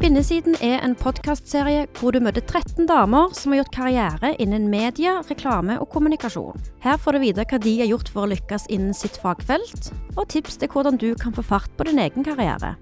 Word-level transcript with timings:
Kvinnesiden 0.00 0.54
er 0.64 0.78
en 0.80 0.94
podkastserie 0.96 1.82
hvor 1.98 2.14
du 2.16 2.22
møter 2.24 2.40
13 2.40 2.86
damer 2.88 3.34
som 3.36 3.52
har 3.52 3.58
gjort 3.60 3.74
karriere 3.74 4.30
innen 4.40 4.70
media, 4.72 5.18
reklame 5.28 5.74
og 5.76 5.90
kommunikasjon. 5.92 6.56
Her 6.80 6.96
får 6.96 7.18
du 7.18 7.20
vite 7.26 7.44
hva 7.44 7.58
de 7.60 7.74
har 7.82 7.90
gjort 7.90 8.08
for 8.08 8.24
å 8.24 8.30
lykkes 8.30 8.64
innen 8.72 8.96
sitt 8.96 9.18
fagfelt, 9.20 9.90
og 10.16 10.24
tips 10.32 10.56
til 10.56 10.72
hvordan 10.72 10.96
du 10.96 11.10
kan 11.20 11.36
få 11.36 11.44
fart 11.44 11.68
på 11.76 11.84
din 11.90 12.00
egen 12.00 12.24
karriere. 12.24 12.78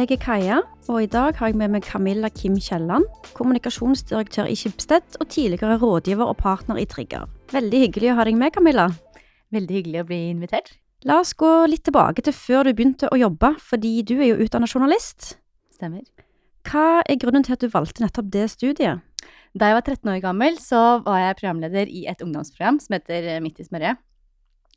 Jeg 0.00 0.08
er 0.08 0.24
Kaja, 0.24 0.64
og 0.88 1.04
i 1.04 1.12
dag 1.12 1.36
har 1.36 1.52
jeg 1.52 1.60
med 1.60 1.76
meg 1.76 1.84
Camilla 1.84 2.32
Kim 2.32 2.56
Kielland, 2.56 3.04
kommunikasjonsdirektør 3.36 4.48
i 4.48 4.56
Schibsted 4.56 5.20
og 5.20 5.28
tidligere 5.28 5.76
rådgiver 5.76 6.24
og 6.24 6.40
partner 6.40 6.80
i 6.80 6.88
Trigger. 6.88 7.28
Veldig 7.52 7.84
hyggelig 7.84 8.14
å 8.14 8.20
ha 8.22 8.30
deg 8.32 8.40
med, 8.40 8.56
Camilla. 8.56 8.88
Veldig 9.52 9.82
hyggelig 9.82 10.06
å 10.06 10.08
bli 10.08 10.24
invitert. 10.32 10.78
La 11.06 11.20
oss 11.22 11.30
gå 11.38 11.48
litt 11.70 11.84
tilbake 11.86 12.24
til 12.26 12.34
før 12.34 12.66
du 12.66 12.72
begynte 12.74 13.10
å 13.12 13.18
jobbe, 13.20 13.52
fordi 13.62 14.00
du 14.02 14.16
er 14.18 14.32
jo 14.32 14.40
utdannet 14.42 14.72
journalist. 14.72 15.36
Stemmer. 15.70 16.02
Hva 16.66 17.04
er 17.06 17.20
grunnen 17.22 17.44
til 17.46 17.54
at 17.54 17.62
du 17.62 17.70
valgte 17.70 18.02
nettopp 18.02 18.32
det 18.34 18.48
studiet? 18.50 19.04
Da 19.54 19.70
jeg 19.70 19.78
var 19.78 19.86
13 19.86 20.10
år 20.10 20.18
gammel, 20.24 20.58
så 20.58 20.98
var 21.06 21.22
jeg 21.22 21.38
programleder 21.38 21.88
i 21.90 22.04
et 22.10 22.22
ungdomsprogram 22.24 22.80
som 22.82 22.96
heter 22.96 23.30
Midt 23.44 23.62
i 23.62 23.66
smørøyet. 23.68 24.02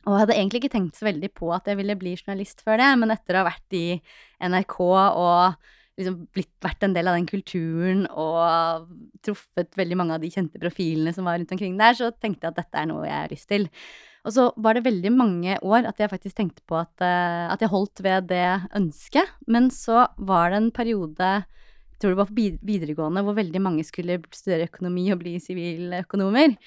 Og 0.02 0.16
jeg 0.16 0.21
hadde 0.23 0.38
egentlig 0.38 0.61
ikke 0.63 0.73
tenkt 0.73 0.97
så 0.97 1.05
veldig 1.05 1.30
på 1.38 1.52
at 1.53 1.67
jeg 1.70 1.77
ville 1.77 1.97
bli 1.97 2.16
journalist 2.16 2.63
før 2.66 2.80
det, 2.81 2.89
men 3.02 3.13
etter 3.13 3.38
å 3.38 3.44
ha 3.44 3.49
vært 3.52 3.77
i 3.77 3.85
NRK 4.41 4.77
og 4.81 5.59
liksom 5.99 6.16
blitt, 6.33 6.53
vært 6.63 6.85
en 6.88 6.95
del 6.95 7.09
av 7.09 7.17
den 7.17 7.27
kulturen 7.30 8.08
og 8.09 8.88
truffet 9.25 9.77
veldig 9.77 9.97
mange 9.99 10.17
av 10.17 10.23
de 10.23 10.31
kjente 10.33 10.61
profilene 10.61 11.13
som 11.13 11.27
var 11.30 11.38
rundt 11.38 11.53
omkring 11.53 11.77
der, 11.81 11.97
så 11.97 12.09
tenkte 12.13 12.47
jeg 12.47 12.55
at 12.55 12.63
dette 12.63 12.81
er 12.81 12.89
noe 12.89 13.05
jeg 13.05 13.17
har 13.17 13.33
lyst 13.33 13.50
til. 13.52 13.67
Og 14.22 14.36
så 14.36 14.50
var 14.61 14.77
det 14.77 14.86
veldig 14.86 15.11
mange 15.16 15.55
år 15.66 15.88
at 15.89 15.97
jeg 16.02 16.11
faktisk 16.11 16.38
tenkte 16.38 16.61
på 16.69 16.77
at, 16.77 16.94
uh, 17.02 17.50
at 17.53 17.64
jeg 17.64 17.72
holdt 17.72 18.03
ved 18.05 18.30
det 18.30 18.45
ønsket. 18.78 19.33
Men 19.50 19.72
så 19.73 20.05
var 20.17 20.52
det 20.52 20.61
en 20.61 20.72
periode, 20.75 21.31
jeg 21.41 21.97
tror 22.02 22.13
det 22.13 22.22
var 22.22 22.30
på 22.30 22.47
videregående, 22.69 23.25
hvor 23.25 23.38
veldig 23.38 23.61
mange 23.63 23.86
skulle 23.88 24.22
studere 24.30 24.69
økonomi 24.69 25.09
og 25.13 25.22
bli 25.23 25.36
siviløkonomer. 25.41 26.58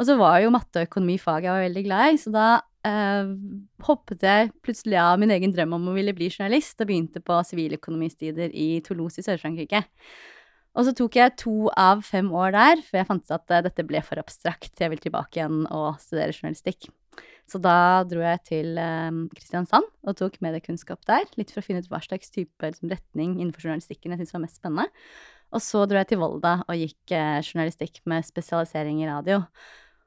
Og 0.00 0.08
så 0.08 0.16
var 0.16 0.40
jo 0.40 0.52
matte 0.52 0.80
og 0.80 0.88
økonomi 0.88 1.18
faget 1.20 1.50
jeg 1.50 1.56
var 1.56 1.66
veldig 1.66 1.84
glad 1.84 2.14
i, 2.14 2.20
så 2.20 2.32
da 2.32 2.46
eh, 2.88 3.32
hoppet 3.86 4.24
jeg 4.24 4.52
plutselig 4.64 4.98
av 4.98 5.20
min 5.20 5.32
egen 5.34 5.52
drøm 5.54 5.76
om 5.76 5.90
å 5.90 5.96
ville 5.96 6.14
bli 6.16 6.30
journalist, 6.32 6.78
og 6.80 6.88
begynte 6.88 7.22
på 7.24 7.36
siviløkonomistider 7.46 8.54
i 8.56 8.68
Toulouse 8.86 9.20
i 9.20 9.26
Sør-Frankrike. 9.26 9.84
Og 10.72 10.88
så 10.88 10.96
tok 10.96 11.18
jeg 11.20 11.36
to 11.42 11.68
av 11.76 12.00
fem 12.06 12.30
år 12.32 12.54
der, 12.56 12.82
før 12.86 13.02
jeg 13.02 13.10
fant 13.10 13.28
ut 13.28 13.36
at 13.36 13.52
uh, 13.52 13.60
dette 13.68 13.84
ble 13.84 14.00
for 14.06 14.22
abstrakt. 14.22 14.72
Jeg 14.80 14.94
vil 14.94 15.04
tilbake 15.04 15.38
igjen 15.38 15.66
og 15.68 16.00
studere 16.00 16.32
journalistikk. 16.32 16.88
Så 17.50 17.60
da 17.60 18.04
dro 18.08 18.22
jeg 18.22 18.40
til 18.48 18.78
um, 18.80 19.26
Kristiansand 19.34 19.84
og 20.06 20.16
tok 20.16 20.38
mediekunnskap 20.44 21.02
der, 21.08 21.26
litt 21.36 21.52
for 21.52 21.60
å 21.60 21.66
finne 21.66 21.82
ut 21.82 21.90
hva 21.90 22.00
slags 22.04 22.32
type 22.32 22.64
liksom, 22.64 22.88
retning 22.92 23.36
innenfor 23.36 23.66
journalistikken 23.66 24.14
jeg 24.14 24.22
syntes 24.22 24.36
var 24.36 24.44
mest 24.46 24.60
spennende. 24.60 25.06
Og 25.52 25.60
så 25.60 25.84
dro 25.84 25.98
jeg 26.00 26.12
til 26.12 26.22
Volda 26.22 26.60
og 26.64 26.80
gikk 26.80 27.12
uh, 27.12 27.42
journalistikk 27.44 28.00
med 28.08 28.24
spesialisering 28.24 29.02
i 29.02 29.10
radio. 29.10 29.42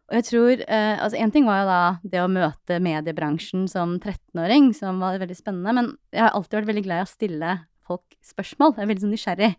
Og 0.05 0.19
jeg 0.19 0.25
tror 0.27 0.61
eh, 0.61 0.95
Altså, 1.01 1.17
én 1.17 1.31
ting 1.33 1.47
var 1.49 1.63
jo 1.63 1.69
da 1.69 2.09
det 2.13 2.19
å 2.21 2.29
møte 2.29 2.77
mediebransjen 2.83 3.65
som 3.71 3.95
13-åring, 3.97 4.69
som 4.77 4.99
var 5.01 5.17
veldig 5.21 5.37
spennende, 5.37 5.73
men 5.73 5.87
jeg 6.13 6.27
har 6.27 6.35
alltid 6.37 6.59
vært 6.59 6.69
veldig 6.69 6.83
glad 6.85 7.01
i 7.01 7.05
å 7.05 7.09
stille 7.09 7.53
folk 7.87 8.15
spørsmål. 8.25 8.75
Jeg 8.75 8.85
er 8.85 8.91
veldig 8.91 9.03
sånn 9.05 9.13
nysgjerrig. 9.15 9.51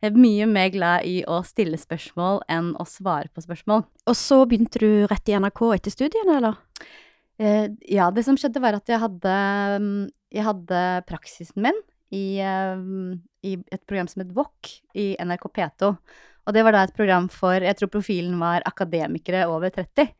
Jeg 0.00 0.10
er 0.10 0.22
mye 0.24 0.48
mer 0.50 0.72
glad 0.74 1.06
i 1.08 1.20
å 1.28 1.40
stille 1.46 1.80
spørsmål 1.80 2.42
enn 2.52 2.72
å 2.80 2.86
svare 2.88 3.30
på 3.34 3.44
spørsmål. 3.44 3.86
Og 4.10 4.18
så 4.18 4.42
begynte 4.48 4.82
du 4.82 5.06
rett 5.10 5.30
i 5.30 5.36
NRK 5.36 5.62
etter 5.76 5.94
studiene, 5.94 6.40
eller? 6.40 6.58
Eh, 7.40 7.70
ja, 7.88 8.10
det 8.12 8.26
som 8.26 8.36
skjedde 8.36 8.60
var 8.60 8.76
at 8.76 8.90
jeg 8.90 9.00
hadde, 9.00 9.36
mm, 9.80 10.10
jeg 10.36 10.44
hadde 10.44 10.82
praksisen 11.08 11.64
min 11.64 11.78
i, 12.12 12.42
um, 12.44 13.16
i 13.46 13.56
et 13.72 13.82
program 13.86 14.10
som 14.10 14.20
het 14.24 14.34
Vok 14.36 14.74
i 14.98 15.14
NRK 15.16 15.48
P2. 15.56 15.94
Og 16.48 16.56
det 16.56 16.64
var 16.66 16.74
da 16.74 16.84
et 16.84 16.96
program 16.96 17.28
for 17.32 17.62
Jeg 17.62 17.78
tror 17.78 17.92
profilen 17.92 18.38
var 18.40 18.64
akademikere 18.68 19.46
over 19.48 19.70
30. 19.72 20.12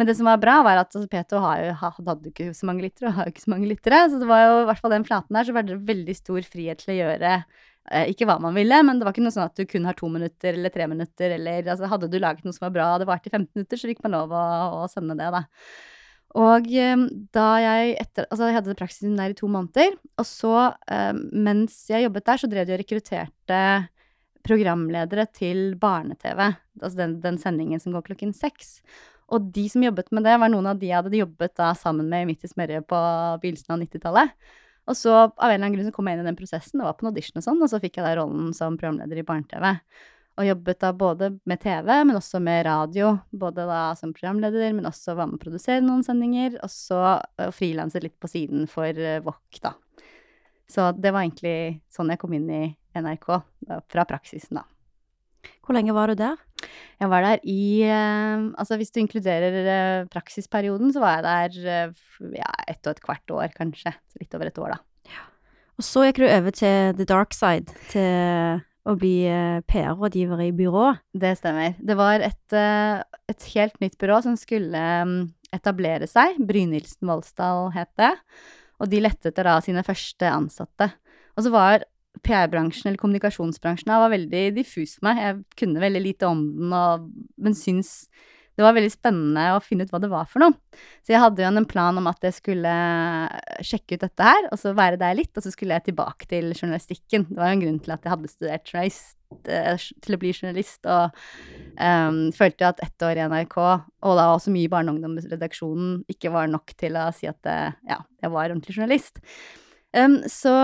Men 0.00 0.08
det 0.08 0.14
som 0.16 0.24
var 0.30 0.38
bra, 0.40 0.54
var 0.64 0.78
at 0.80 0.94
altså, 0.96 1.04
P2 1.12 1.40
hadde 1.76 2.30
ikke 2.30 2.54
så 2.56 2.64
mange 2.64 2.86
lyttere, 2.86 3.10
og 3.10 3.18
har 3.18 3.28
ikke 3.28 3.42
så 3.42 3.50
mange 3.52 3.68
lyttere. 3.68 3.98
Så 4.08 4.20
det 4.22 4.28
var 4.30 4.46
jo 4.46 4.54
i 4.62 4.68
hvert 4.70 4.80
fall 4.80 4.94
den 4.94 5.04
flaten 5.04 5.36
der, 5.36 5.44
så 5.44 5.52
var 5.52 5.66
det 5.68 5.76
veldig 5.90 6.14
stor 6.16 6.46
frihet 6.48 6.80
til 6.80 6.94
å 6.94 6.96
gjøre 6.96 7.32
eh, 7.36 8.06
ikke 8.08 8.24
hva 8.30 8.38
man 8.40 8.56
ville, 8.56 8.78
men 8.88 8.96
det 8.96 9.04
var 9.04 9.12
ikke 9.12 9.26
noe 9.26 9.34
sånn 9.34 9.50
at 9.50 9.60
du 9.60 9.68
kun 9.68 9.84
har 9.84 9.98
to 9.98 10.08
minutter 10.08 10.56
eller 10.56 10.72
tre 10.72 10.88
minutter, 10.88 11.36
eller 11.36 11.68
altså 11.68 11.90
hadde 11.92 12.08
du 12.08 12.16
laget 12.16 12.48
noe 12.48 12.56
som 12.56 12.64
var 12.64 12.72
bra, 12.78 12.88
og 12.94 13.04
det 13.04 13.10
varte 13.12 13.28
i 13.28 13.34
15 13.34 13.50
minutter, 13.52 13.82
så 13.82 13.92
fikk 13.92 14.00
man 14.06 14.16
lov 14.16 14.32
å, 14.32 14.46
å 14.80 14.88
sende 14.88 15.18
det, 15.20 15.28
da. 15.36 15.44
Og 16.40 16.72
eh, 16.72 17.04
da 17.36 17.46
jeg 17.60 17.94
etter 18.00 18.28
Altså, 18.30 18.48
jeg 18.48 18.56
hadde 18.56 18.80
praksisen 18.80 19.20
der 19.20 19.34
i 19.34 19.36
to 19.36 19.52
måneder, 19.52 20.00
og 20.16 20.30
så, 20.32 20.56
eh, 20.88 21.12
mens 21.12 21.82
jeg 21.92 22.06
jobbet 22.06 22.32
der, 22.32 22.40
så 22.40 22.48
drev 22.56 22.68
de 22.70 22.78
og 22.78 22.80
rekrutterte 22.86 23.62
programledere 24.46 25.26
til 25.36 25.74
barne-TV, 25.76 26.46
altså 26.80 26.96
den, 26.96 27.18
den, 27.20 27.36
sendingen 27.36 27.82
som 27.82 27.92
går 27.92 28.06
klokken 28.08 28.32
seks. 28.32 28.78
Og 29.30 29.50
de 29.54 29.66
som 29.70 29.84
jobbet 29.84 30.10
med 30.14 30.26
det, 30.26 30.36
var 30.42 30.50
noen 30.50 30.70
av 30.72 30.78
de 30.80 30.88
jeg 30.90 30.98
hadde 30.98 31.20
jobbet 31.20 31.54
da 31.58 31.70
sammen 31.78 32.08
med 32.10 32.26
midt 32.28 32.46
i 32.46 32.50
smørje 32.50 32.82
på 32.90 33.00
begynnelsen 33.42 33.76
av 33.76 33.82
90-tallet. 33.84 34.32
Og 34.90 34.96
så 34.98 35.12
av 35.14 35.30
en 35.44 35.52
eller 35.52 35.60
annen 35.60 35.76
grunn 35.76 35.90
så 35.90 35.94
kom 35.94 36.08
jeg 36.08 36.18
inn 36.18 36.24
i 36.24 36.30
den 36.30 36.38
prosessen, 36.38 36.80
det 36.80 36.86
var 36.88 36.96
på 36.98 37.06
en 37.06 37.12
audition 37.12 37.38
og 37.38 37.44
sånn, 37.44 37.60
og 37.62 37.70
så 37.70 37.78
fikk 37.82 38.00
jeg 38.00 38.06
da 38.08 38.14
rollen 38.18 38.48
som 38.56 38.78
programleder 38.80 39.20
i 39.20 39.26
barne-TV. 39.28 39.68
Og 40.40 40.46
jobbet 40.48 40.80
da 40.80 40.90
både 40.96 41.28
med 41.50 41.60
TV, 41.60 41.90
men 42.08 42.16
også 42.16 42.40
med 42.42 42.64
radio. 42.64 43.12
Både 43.30 43.66
da 43.68 43.80
som 43.98 44.14
programleder, 44.16 44.72
men 44.72 44.88
også 44.88 45.14
var 45.18 45.28
med 45.28 45.36
å 45.36 45.42
produsere 45.42 45.84
noen 45.84 46.02
sendinger. 46.06 46.56
Og 46.64 46.72
så 46.72 47.00
frilanset 47.52 48.06
litt 48.06 48.16
på 48.22 48.30
siden 48.30 48.64
for 48.70 48.96
VOK, 49.26 49.60
da. 49.60 49.74
Så 50.70 50.90
det 50.96 51.12
var 51.12 51.26
egentlig 51.26 51.82
sånn 51.92 52.14
jeg 52.14 52.22
kom 52.22 52.34
inn 52.38 52.48
i 52.48 52.62
NRK, 52.96 53.28
fra 53.90 54.06
praksisen, 54.08 54.62
da. 54.62 54.64
Hvor 55.64 55.76
lenge 55.76 55.94
var 55.96 56.10
du 56.10 56.18
der? 56.18 56.38
Jeg 57.00 57.08
var 57.08 57.24
der 57.24 57.44
i 57.48 57.82
eh, 57.86 58.46
Altså 58.60 58.76
hvis 58.80 58.92
du 58.92 59.00
inkluderer 59.00 59.56
eh, 59.60 60.08
praksisperioden, 60.12 60.92
så 60.92 61.02
var 61.02 61.18
jeg 61.18 61.26
der 61.26 61.70
eh, 61.74 62.32
ja, 62.36 62.50
ett 62.68 62.84
og 62.84 62.96
et 62.96 63.04
kvart 63.04 63.34
år, 63.36 63.52
kanskje. 63.56 63.94
Så 64.10 64.20
litt 64.20 64.36
over 64.36 64.50
et 64.50 64.60
år, 64.60 64.74
da. 64.76 65.14
Ja. 65.14 65.24
Og 65.80 65.86
så 65.86 66.04
gikk 66.06 66.20
du 66.20 66.26
over 66.28 66.56
til 66.56 66.92
the 66.98 67.08
dark 67.08 67.36
side, 67.36 67.72
til 67.92 68.60
å 68.88 68.96
bli 68.96 69.14
PR-rådgiver 69.68 70.40
i 70.44 70.52
byrå. 70.56 70.86
Det 71.16 71.34
stemmer. 71.38 71.76
Det 71.78 71.96
var 71.96 72.24
et, 72.24 72.56
et 72.56 73.48
helt 73.54 73.76
nytt 73.80 73.96
byrå 74.00 74.22
som 74.24 74.38
skulle 74.40 74.80
mm, 75.06 75.18
etablere 75.56 76.08
seg. 76.08 76.40
Brynildsen 76.48 77.08
Voldsdal 77.08 77.70
het 77.76 77.92
det. 78.00 78.12
Og 78.80 78.88
de 78.92 79.02
lette 79.04 79.28
etter 79.30 79.46
da 79.46 79.58
sine 79.64 79.84
første 79.86 80.32
ansatte. 80.32 80.90
Og 81.36 81.44
så 81.46 81.52
var 81.52 81.84
PR-bransjen 82.26 82.90
eller 82.90 83.00
kommunikasjonsbransjen 83.00 83.92
var 83.92 84.12
veldig 84.12 84.44
diffus 84.56 84.96
for 84.98 85.08
meg. 85.08 85.22
Jeg 85.22 85.62
kunne 85.62 85.82
veldig 85.82 86.02
lite 86.04 86.28
om 86.28 86.42
den, 86.56 86.74
og, 86.74 87.08
men 87.40 87.56
syns 87.56 88.10
det 88.60 88.64
var 88.66 88.74
veldig 88.76 88.92
spennende 88.92 89.44
å 89.54 89.60
finne 89.64 89.86
ut 89.86 89.92
hva 89.92 90.00
det 90.02 90.10
var 90.12 90.26
for 90.28 90.42
noe. 90.42 90.52
Så 91.00 91.14
jeg 91.14 91.22
hadde 91.22 91.40
jo 91.40 91.48
en 91.48 91.68
plan 91.68 91.96
om 91.96 92.08
at 92.10 92.26
jeg 92.26 92.36
skulle 92.36 92.72
sjekke 93.64 93.96
ut 93.96 94.02
dette 94.04 94.26
her, 94.26 94.48
og 94.50 94.60
så 94.60 94.74
være 94.76 94.98
der 95.00 95.16
litt, 95.16 95.32
og 95.32 95.46
så 95.46 95.52
skulle 95.54 95.78
jeg 95.78 95.86
tilbake 95.86 96.28
til 96.28 96.50
journalistikken. 96.50 97.24
Det 97.30 97.38
var 97.38 97.48
jo 97.48 97.56
en 97.56 97.62
grunn 97.64 97.78
til 97.80 97.94
at 97.94 98.04
jeg 98.04 98.12
hadde 98.12 98.32
studert 98.32 98.68
journalist, 98.68 99.16
eh, 99.48 99.86
til 100.04 100.16
å 100.16 100.20
bli 100.20 100.34
journalist, 100.34 100.90
og 100.92 101.16
um, 101.78 102.20
følte 102.36 102.68
at 102.68 102.84
ett 102.84 103.06
år 103.08 103.22
i 103.22 103.24
NRK, 103.32 103.56
og 103.62 104.20
da 104.20 104.28
også 104.34 104.52
mye 104.52 104.68
i 104.68 104.72
barne- 104.74 104.92
og 104.92 105.00
ungdomsredaksjonen, 105.00 105.96
ikke 106.12 106.34
var 106.36 106.52
nok 106.52 106.76
til 106.84 107.00
å 107.00 107.08
si 107.16 107.30
at 107.32 107.48
eh, 107.48 107.80
ja, 107.88 108.02
jeg 108.20 108.34
var 108.34 108.50
ordentlig 108.50 108.76
journalist. 108.76 109.24
Så 110.30 110.54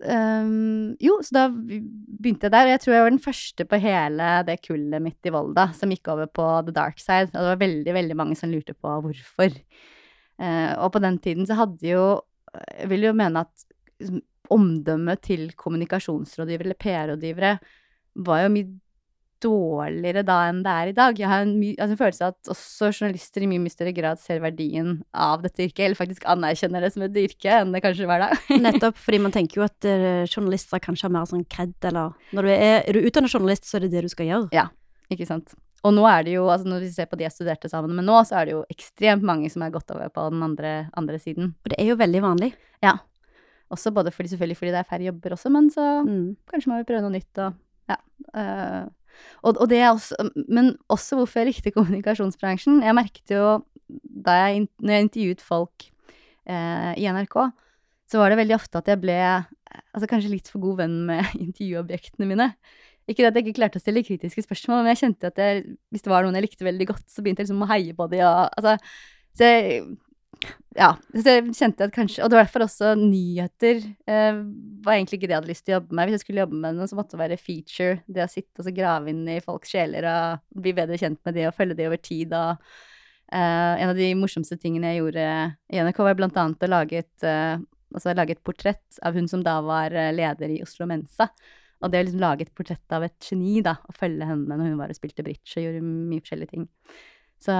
Jo, 0.00 1.16
så 1.20 1.34
da 1.36 1.42
begynte 1.50 2.46
jeg 2.46 2.52
der, 2.54 2.68
og 2.68 2.70
jeg 2.72 2.80
tror 2.80 2.94
jeg 2.94 3.04
var 3.04 3.12
den 3.12 3.22
første 3.24 3.66
på 3.68 3.80
hele 3.82 4.28
det 4.48 4.56
kullet 4.64 5.04
mitt 5.04 5.28
i 5.28 5.32
Volda 5.34 5.66
som 5.76 5.92
gikk 5.92 6.08
over 6.14 6.30
på 6.32 6.46
the 6.64 6.72
dark 6.72 7.02
side. 7.02 7.28
Og 7.34 7.36
det 7.36 7.50
var 7.50 7.60
veldig, 7.60 7.94
veldig 7.98 8.16
mange 8.16 8.38
som 8.40 8.52
lurte 8.52 8.72
på 8.72 8.94
hvorfor. 9.04 9.58
Uh, 10.40 10.72
og 10.80 10.94
på 10.94 11.02
den 11.04 11.18
tiden 11.20 11.44
så 11.44 11.58
hadde 11.58 11.84
jo 11.84 12.04
Jeg 12.78 12.88
vil 12.90 13.04
jo 13.04 13.12
mene 13.12 13.42
at 13.44 13.66
liksom, 14.00 14.22
omdømmet 14.50 15.20
til 15.22 15.52
kommunikasjonsrådgivere 15.54 16.70
eller 16.70 16.80
PR-rådgivere 16.80 17.52
var 18.26 18.40
jo 18.42 18.54
mye 18.54 18.70
dårligere 19.42 20.24
da 20.26 20.36
enn 20.48 20.60
det 20.64 20.72
er 20.72 20.90
i 20.90 20.96
dag. 20.96 21.18
Jeg 21.18 21.30
har 21.30 21.44
en, 21.44 21.54
altså 21.70 21.94
en 21.94 22.00
følelse 22.00 22.26
av 22.26 22.34
at 22.34 22.50
også 22.54 22.90
journalister 22.90 23.44
i 23.44 23.48
mye, 23.50 23.62
mye 23.64 23.74
større 23.74 23.94
grad 23.96 24.20
ser 24.22 24.42
verdien 24.44 24.98
av 25.10 25.44
dette 25.44 25.64
yrket, 25.66 25.84
eller 25.86 25.98
faktisk 25.98 26.26
anerkjenner 26.30 26.84
det 26.84 26.92
som 26.94 27.06
et 27.06 27.18
yrke 27.22 27.56
enn 27.60 27.72
det 27.74 27.82
kanskje 27.84 28.10
var 28.10 28.26
da. 28.26 28.30
Nettopp, 28.66 29.00
fordi 29.00 29.22
man 29.24 29.34
tenker 29.34 29.62
jo 29.62 29.66
at 29.66 29.88
uh, 29.88 30.26
journalister 30.28 30.82
kanskje 30.82 31.08
har 31.08 31.16
mer 31.16 31.26
sånn 31.30 31.46
kred, 31.50 31.74
eller 31.90 32.14
når 32.36 32.48
du 32.48 32.52
er, 32.54 32.76
er 32.84 32.96
du 32.96 33.02
utdannet 33.02 33.34
journalist, 33.34 33.68
så 33.68 33.78
er 33.78 33.86
det 33.86 33.94
det 33.96 34.06
du 34.06 34.12
skal 34.12 34.30
gjøre. 34.30 34.50
Ja, 34.56 34.68
ikke 35.12 35.28
sant. 35.28 35.56
Og 35.86 35.94
nå 35.96 36.04
er 36.04 36.24
det 36.26 36.34
jo, 36.34 36.44
altså 36.52 36.68
når 36.68 36.84
vi 36.84 36.90
ser 36.92 37.08
på 37.08 37.16
de 37.16 37.24
jeg 37.24 37.32
studerte 37.32 37.70
sammen 37.72 37.94
med 37.96 38.04
nå, 38.04 38.18
så 38.28 38.40
er 38.40 38.48
det 38.48 38.56
jo 38.58 38.64
ekstremt 38.72 39.24
mange 39.24 39.48
som 39.52 39.64
er 39.64 39.72
gått 39.72 39.88
over 39.94 40.10
på 40.12 40.26
den 40.32 40.42
andre, 40.44 40.74
andre 40.98 41.20
siden. 41.22 41.54
Og 41.64 41.72
det 41.72 41.78
er 41.80 41.88
jo 41.88 41.96
veldig 42.00 42.20
vanlig. 42.26 42.50
Ja. 42.84 42.98
Også 43.72 43.92
både 43.94 44.12
fordi, 44.12 44.32
selvfølgelig 44.32 44.58
fordi 44.58 44.74
det 44.74 44.80
er 44.82 44.88
færre 44.90 45.06
jobber 45.08 45.36
også, 45.36 45.52
men 45.54 45.70
så 45.72 45.86
mm. 46.04 46.24
kanskje 46.50 46.72
man 46.72 46.82
vil 46.82 46.88
prøve 46.90 47.04
noe 47.06 47.14
nytt 47.14 47.44
og 47.46 47.56
ja. 47.90 47.96
Uh, 48.34 48.90
og, 49.42 49.56
og 49.56 49.72
også, 49.72 50.30
men 50.48 50.74
også 50.92 51.18
hvorfor 51.18 51.42
jeg 51.42 51.50
likte 51.50 51.72
kommunikasjonsbransjen. 51.74 52.82
Jeg 52.84 52.96
merket 52.96 53.34
jo 53.34 53.60
da 53.88 54.36
jeg, 54.44 54.68
når 54.78 54.94
jeg 54.94 55.06
intervjuet 55.06 55.42
folk 55.44 55.88
eh, 56.46 56.92
i 57.00 57.08
NRK, 57.10 57.36
så 58.10 58.20
var 58.20 58.30
det 58.30 58.40
veldig 58.40 58.56
ofte 58.56 58.80
at 58.80 58.90
jeg 58.90 59.00
ble 59.02 59.16
altså 59.94 60.08
kanskje 60.10 60.32
litt 60.32 60.50
for 60.50 60.62
god 60.62 60.82
venn 60.84 60.96
med 61.08 61.34
intervjuobjektene 61.46 62.28
mine. 62.28 62.50
Ikke 63.10 63.26
at 63.26 63.34
jeg 63.34 63.48
ikke 63.48 63.58
klarte 63.58 63.80
å 63.80 63.82
stille 63.82 64.04
kritiske 64.06 64.44
spørsmål, 64.44 64.84
men 64.84 64.92
jeg 64.92 65.02
kjente 65.04 65.30
at 65.32 65.40
jeg, 65.40 65.64
hvis 65.90 66.04
det 66.04 66.12
var 66.12 66.26
noen 66.26 66.36
jeg 66.38 66.46
likte 66.46 66.66
veldig 66.66 66.86
godt, 66.92 67.06
så 67.10 67.24
begynte 67.24 67.42
jeg 67.42 67.50
liksom 67.50 67.64
å 67.66 67.70
heie 67.72 67.96
på 67.96 68.06
dem. 68.12 68.22
Altså, 68.22 68.76
så 69.38 69.48
jeg, 69.48 69.80
ja, 70.78 70.92
så 71.12 71.34
jeg 71.34 71.54
kjente 71.58 71.86
at 71.88 71.92
kanskje 71.92 72.22
Og 72.24 72.30
det 72.30 72.38
var 72.38 72.46
derfor 72.46 72.64
også 72.64 72.92
nyheter 72.96 73.80
eh, 74.08 74.38
var 74.84 74.96
egentlig 74.96 75.18
ikke 75.18 75.28
det 75.28 75.34
jeg 75.34 75.40
hadde 75.42 75.50
lyst 75.50 75.64
til 75.66 75.74
å 75.74 75.78
jobbe 75.78 75.96
med. 75.96 76.08
Hvis 76.08 76.16
jeg 76.16 76.22
skulle 76.24 76.44
jobbe 76.44 76.60
med 76.62 76.78
noe, 76.78 76.88
så 76.88 76.96
måtte 76.96 77.16
det 77.16 77.22
være 77.24 77.40
feature. 77.40 77.98
Det 78.06 78.22
å 78.24 78.30
sitte 78.30 78.64
og 78.64 78.76
grave 78.76 79.12
inn 79.12 79.26
i 79.28 79.40
folks 79.44 79.74
sjeler 79.74 80.06
og 80.08 80.62
bli 80.62 80.72
bedre 80.76 80.96
kjent 81.00 81.20
med 81.26 81.36
de 81.36 81.48
og 81.50 81.56
følge 81.58 81.76
de 81.76 81.88
over 81.90 82.00
tid. 82.00 82.32
og 82.32 82.62
eh, 83.34 83.74
En 83.82 83.92
av 83.92 83.98
de 83.98 84.08
morsomste 84.16 84.56
tingene 84.62 84.94
jeg 84.94 85.02
gjorde 85.02 85.26
i 85.74 85.82
NRK, 85.82 86.02
var 86.06 86.18
blant 86.22 86.40
annet 86.40 86.64
å 86.64 86.72
lage 86.72 87.02
et, 87.02 87.26
eh, 87.28 87.60
altså 87.92 88.16
lage 88.16 88.38
et 88.38 88.44
portrett 88.46 89.02
av 89.04 89.18
hun 89.18 89.28
som 89.28 89.44
da 89.44 89.58
var 89.66 89.92
eh, 89.92 90.12
leder 90.16 90.56
i 90.56 90.62
Oslo 90.64 90.88
Mensa. 90.88 91.28
Og 91.80 91.92
det 91.92 92.00
å 92.00 92.06
liksom 92.06 92.22
lage 92.22 92.46
et 92.46 92.56
portrett 92.56 92.96
av 92.96 93.04
et 93.04 93.16
geni, 93.24 93.60
da, 93.64 93.76
og 93.88 93.96
følge 93.96 94.28
henne 94.28 94.56
når 94.56 94.72
hun 94.72 94.80
var 94.80 94.92
og 94.92 94.96
spilte 94.96 95.24
bridge 95.26 95.56
og 95.58 95.66
gjorde 95.66 95.84
mye 95.84 96.24
forskjellige 96.24 96.54
ting. 96.54 96.68
Så 97.40 97.54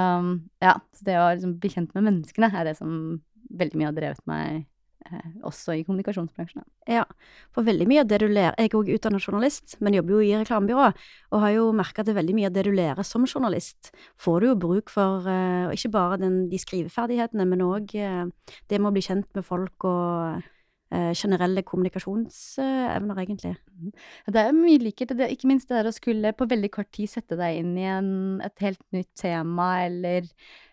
ja, 0.61 0.75
så 0.93 1.07
det 1.07 1.17
å 1.17 1.31
liksom 1.33 1.57
bli 1.61 1.73
kjent 1.73 1.95
med 1.97 2.07
menneskene 2.09 2.51
er 2.53 2.69
det 2.69 2.77
som 2.79 3.21
veldig 3.51 3.81
mye 3.81 3.89
har 3.89 3.97
drevet 3.97 4.27
meg 4.29 4.67
eh, 5.09 5.31
også 5.47 5.75
i 5.79 5.85
kommunikasjonsbransjen. 5.87 6.67
Ja, 6.91 7.07
for 7.55 7.67
veldig 7.67 7.87
mye 7.89 8.05
av 8.05 8.11
det 8.11 8.21
du 8.23 8.27
lærer 8.29 8.59
Jeg 8.61 8.71
er 8.71 8.77
òg 8.79 8.93
utdannet 8.95 9.25
journalist, 9.25 9.79
men 9.81 9.97
jobber 9.97 10.19
jo 10.19 10.21
i 10.27 10.35
reklamebyrå, 10.37 10.91
og 11.33 11.45
har 11.45 11.55
jo 11.57 11.67
merka 11.77 12.05
at 12.05 12.13
veldig 12.15 12.37
mye 12.37 12.51
av 12.51 12.57
det 12.59 12.67
du 12.69 12.73
lærer 12.77 13.07
som 13.07 13.27
journalist, 13.27 13.93
får 14.21 14.41
du 14.41 14.51
jo 14.51 14.61
bruk 14.69 14.93
for, 14.93 15.27
eh, 15.27 15.73
ikke 15.75 15.95
bare 15.97 16.21
den, 16.21 16.43
de 16.53 16.61
skriveferdighetene, 16.61 17.49
men 17.49 17.67
òg 17.67 17.97
eh, 17.97 18.25
det 18.69 18.81
med 18.81 18.93
å 18.93 18.97
bli 18.99 19.07
kjent 19.09 19.31
med 19.35 19.47
folk 19.47 19.89
og 19.89 20.45
generelle 20.91 21.63
kommunikasjonsevner, 21.63 23.19
egentlig. 23.23 23.53
Mhm. 23.71 23.93
Det 24.35 24.43
er 24.43 24.57
mye 24.57 24.81
likhet. 24.83 25.13
Ikke 25.31 25.47
minst 25.47 25.69
det 25.71 25.79
der 25.79 25.91
å 25.91 25.95
skulle 25.95 26.33
på 26.35 26.49
veldig 26.51 26.71
kort 26.75 26.91
tid 26.93 27.11
sette 27.13 27.39
deg 27.39 27.61
inn 27.61 27.77
i 27.79 27.87
en, 27.87 28.41
et 28.43 28.65
helt 28.65 28.83
nytt 28.93 29.13
tema, 29.15 29.85
eller 29.87 30.27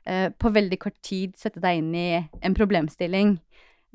eh, 0.05 0.29
på 0.33 0.53
veldig 0.53 0.79
kort 0.81 0.97
tid 1.05 1.37
sette 1.37 1.61
deg 1.61 1.83
inn 1.83 1.93
i 1.95 2.09
en 2.41 2.57
problemstilling. 2.57 3.37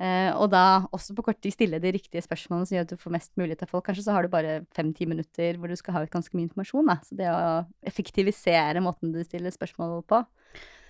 Eh, 0.03 0.31
og 0.35 0.49
da 0.51 0.89
også 0.91 1.15
på 1.15 1.25
kort 1.27 1.39
tid 1.45 1.55
stille 1.55 1.79
de 1.83 1.93
riktige 1.95 2.25
spørsmålene 2.25 2.67
som 2.67 2.77
gjør 2.79 2.87
at 2.87 2.93
du 2.95 3.01
får 3.01 3.15
mest 3.15 3.33
mulighet 3.39 3.65
av 3.67 3.71
folk. 3.71 3.85
Kanskje 3.87 4.07
så 4.07 4.17
har 4.17 4.25
du 4.25 4.33
bare 4.33 4.63
fem-ti 4.75 5.07
minutter 5.07 5.59
hvor 5.61 5.71
du 5.71 5.77
skal 5.79 5.99
ha 5.99 6.05
ut 6.07 6.13
ganske 6.13 6.35
mye 6.35 6.49
informasjon. 6.49 6.89
Da. 6.89 6.97
Så 7.07 7.19
det 7.19 7.29
å 7.31 7.43
effektivisere 7.87 8.83
måten 8.85 9.13
du 9.15 9.21
stiller 9.27 9.55
spørsmål 9.55 10.01
på, 10.09 10.23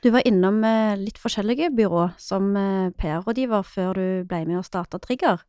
du 0.02 0.10
var 0.10 0.26
innom 0.26 0.60
eh, 0.66 0.98
litt 0.98 1.18
forskjellige 1.22 1.70
byrå 1.78 2.08
som 2.20 2.52
eh, 2.58 2.90
PR-rådgiver 2.98 3.66
før 3.66 3.98
du 3.98 4.06
ble 4.28 4.44
med 4.48 4.58
og 4.58 4.66
starta 4.66 4.98
Trigger. 5.02 5.44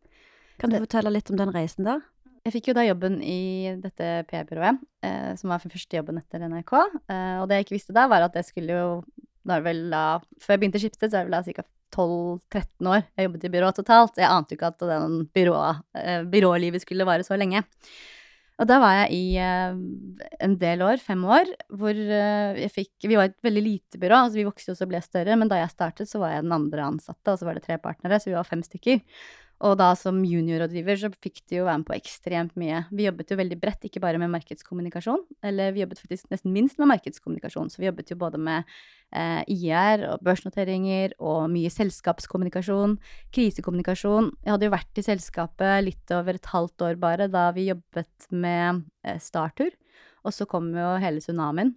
Kan 0.61 0.69
du 0.69 0.77
fortelle 0.77 1.13
litt 1.13 1.31
om 1.33 1.39
den 1.39 1.51
reisen 1.53 1.87
der? 1.87 2.03
Jeg 2.43 2.57
fikk 2.57 2.69
jo 2.69 2.75
da 2.77 2.83
jobben 2.83 3.21
i 3.23 3.71
dette 3.81 4.25
PR-byrået, 4.29 4.81
eh, 5.07 5.29
som 5.39 5.53
var 5.53 5.63
første 5.63 5.97
jobben 5.97 6.19
etter 6.19 6.43
NRK. 6.43 6.73
Eh, 7.07 7.37
og 7.39 7.47
det 7.49 7.59
jeg 7.59 7.67
ikke 7.67 7.77
visste 7.77 7.95
da, 7.95 8.05
var 8.11 8.25
at 8.25 8.35
jeg 8.37 8.49
skulle 8.51 8.77
jo 8.77 8.89
da 9.43 9.57
vel 9.63 9.87
da, 9.91 10.03
Før 10.39 10.55
jeg 10.55 10.61
begynte 10.61 10.79
i 10.79 10.83
Skipsted, 10.83 11.11
så 11.11 11.19
er 11.19 11.25
det 11.25 11.31
vel 11.31 11.39
da 11.39 11.63
ca. 11.63 11.65
12-13 11.93 12.87
år 12.89 13.01
jeg 13.03 13.27
jobbet 13.27 13.43
i 13.45 13.51
byrå 13.53 13.67
totalt. 13.77 14.15
Jeg 14.17 14.25
ante 14.25 14.55
jo 14.55 14.57
ikke 14.57 14.71
at 14.71 14.85
den 14.89 15.17
byrå, 15.33 15.57
eh, 15.99 16.23
byrålivet 16.29 16.81
skulle 16.81 17.05
vare 17.05 17.25
så 17.25 17.37
lenge. 17.37 17.61
Og 18.61 18.69
da 18.69 18.77
var 18.81 18.97
jeg 19.01 19.17
i 19.17 19.23
uh, 19.41 19.77
en 20.45 20.57
del 20.61 20.83
år, 20.85 21.01
fem 21.01 21.23
år, 21.25 21.49
hvor 21.73 21.93
uh, 21.97 22.59
jeg 22.59 22.69
fikk 22.73 23.07
Vi 23.09 23.17
var 23.17 23.31
et 23.31 23.39
veldig 23.45 23.63
lite 23.65 24.01
byrå, 24.01 24.19
altså 24.27 24.39
vi 24.39 24.45
vokste 24.47 24.73
jo 24.73 24.85
og 24.85 24.91
ble 24.91 25.01
større, 25.03 25.37
men 25.39 25.49
da 25.49 25.61
jeg 25.61 25.73
startet, 25.73 26.09
så 26.09 26.21
var 26.21 26.35
jeg 26.35 26.45
den 26.45 26.53
andre 26.55 26.85
ansatte, 26.85 27.33
og 27.33 27.39
så 27.39 27.49
var 27.49 27.57
det 27.57 27.65
tre 27.65 27.79
partnere, 27.81 28.21
så 28.21 28.29
vi 28.29 28.37
var 28.37 28.47
fem 28.47 28.61
stykker. 28.65 29.01
Og 29.63 29.77
da 29.79 29.93
som 29.95 30.17
juniorrådgiver 30.27 30.97
så 30.99 31.09
fikk 31.23 31.39
de 31.47 31.61
jo 31.61 31.67
være 31.67 31.79
med 31.79 31.87
på 31.87 31.95
ekstremt 31.95 32.55
mye. 32.59 32.81
Vi 32.91 33.05
jobbet 33.05 33.29
jo 33.31 33.37
veldig 33.39 33.57
bredt, 33.61 33.85
ikke 33.87 34.01
bare 34.03 34.19
med 34.19 34.33
markedskommunikasjon, 34.33 35.21
eller 35.45 35.71
vi 35.71 35.85
jobbet 35.85 36.01
faktisk 36.03 36.33
nesten 36.33 36.51
minst 36.55 36.81
med 36.81 36.89
markedskommunikasjon. 36.91 37.71
Så 37.71 37.79
vi 37.79 37.87
jobbet 37.87 38.11
jo 38.11 38.17
både 38.19 38.41
med 38.43 38.67
eh, 39.15 39.39
IR 39.55 40.03
og 40.09 40.25
børsnoteringer 40.27 41.15
og 41.23 41.45
mye 41.53 41.71
selskapskommunikasjon, 41.71 42.97
krisekommunikasjon. 43.35 44.33
Jeg 44.43 44.55
hadde 44.55 44.67
jo 44.67 44.75
vært 44.75 44.99
i 44.99 45.05
selskapet 45.07 45.87
litt 45.87 46.15
over 46.17 46.41
et 46.41 46.51
halvt 46.51 46.87
år 46.89 46.99
bare 46.99 47.29
da 47.31 47.47
vi 47.55 47.69
jobbet 47.69 48.27
med 48.35 48.83
eh, 49.07 49.21
Startur. 49.23 49.71
Og 50.27 50.35
så 50.35 50.47
kom 50.49 50.73
jo 50.75 50.91
hele 51.03 51.23
tsunamien. 51.23 51.75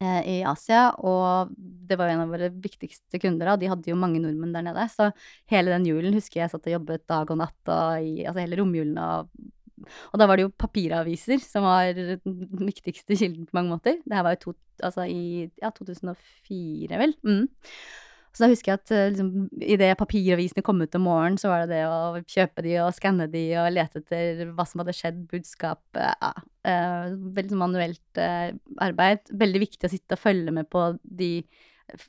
Eh, 0.00 0.20
i 0.24 0.36
Asia, 0.48 0.86
og 1.04 1.50
det 1.60 1.98
var 2.00 2.08
jo 2.08 2.14
en 2.14 2.22
av 2.22 2.30
våre 2.32 2.46
viktigste 2.48 3.18
kunder, 3.20 3.50
og 3.52 3.60
de 3.60 3.68
hadde 3.68 3.90
jo 3.90 3.98
mange 4.00 4.16
nordmenn 4.22 4.54
der 4.56 4.64
nede. 4.64 4.86
Så 4.88 5.10
hele 5.52 5.74
den 5.74 5.84
julen 5.84 6.16
husker 6.16 6.40
jeg 6.40 6.52
satt 6.54 6.68
og 6.70 6.72
jobbet 6.72 7.04
dag 7.10 7.28
og 7.28 7.36
natt, 7.42 7.58
og 7.68 8.06
i, 8.06 8.22
altså 8.24 8.40
hele 8.40 8.60
romjulen 8.62 9.00
og 9.00 9.32
og 10.12 10.20
da 10.20 10.26
var 10.28 10.36
det 10.36 10.44
jo 10.44 10.50
papiraviser 10.60 11.40
som 11.40 11.64
var 11.64 11.94
den 11.96 12.66
viktigste 12.68 13.16
kilden 13.16 13.46
på 13.48 13.56
mange 13.56 13.72
måter. 13.72 13.94
Det 14.04 14.12
her 14.12 14.26
var 14.26 14.34
jo 14.34 14.40
to, 14.42 14.52
altså 14.84 15.06
i 15.08 15.46
ja, 15.56 15.70
2004, 15.72 16.98
vel. 17.00 17.14
Mm. 17.24 17.46
Så 18.30 18.44
da 18.44 18.50
husker 18.52 18.72
jeg 18.72 18.78
at 18.78 18.92
eh, 18.94 19.08
liksom, 19.10 19.30
idet 19.58 19.90
papiravisene 19.98 20.62
kom 20.66 20.78
ut 20.82 20.94
om 20.94 21.02
morgenen, 21.08 21.38
så 21.40 21.50
var 21.50 21.64
det 21.64 21.74
det 21.74 21.82
å 21.90 22.20
kjøpe 22.30 22.62
de 22.66 22.76
og 22.84 22.92
skanne 22.94 23.26
de 23.32 23.42
og 23.58 23.72
lete 23.74 24.04
etter 24.04 24.52
hva 24.54 24.66
som 24.68 24.82
hadde 24.82 24.94
skjedd, 24.94 25.24
budskap 25.32 25.98
ja, 25.98 26.30
eh, 26.62 27.10
Veldig 27.10 27.54
sånn 27.56 27.64
manuelt 27.64 28.20
eh, 28.22 28.52
arbeid. 28.86 29.24
Veldig 29.42 29.64
viktig 29.64 29.88
å 29.88 29.92
sitte 29.92 30.18
og 30.18 30.22
følge 30.22 30.54
med 30.54 30.70
på 30.70 30.84
de 31.02 31.32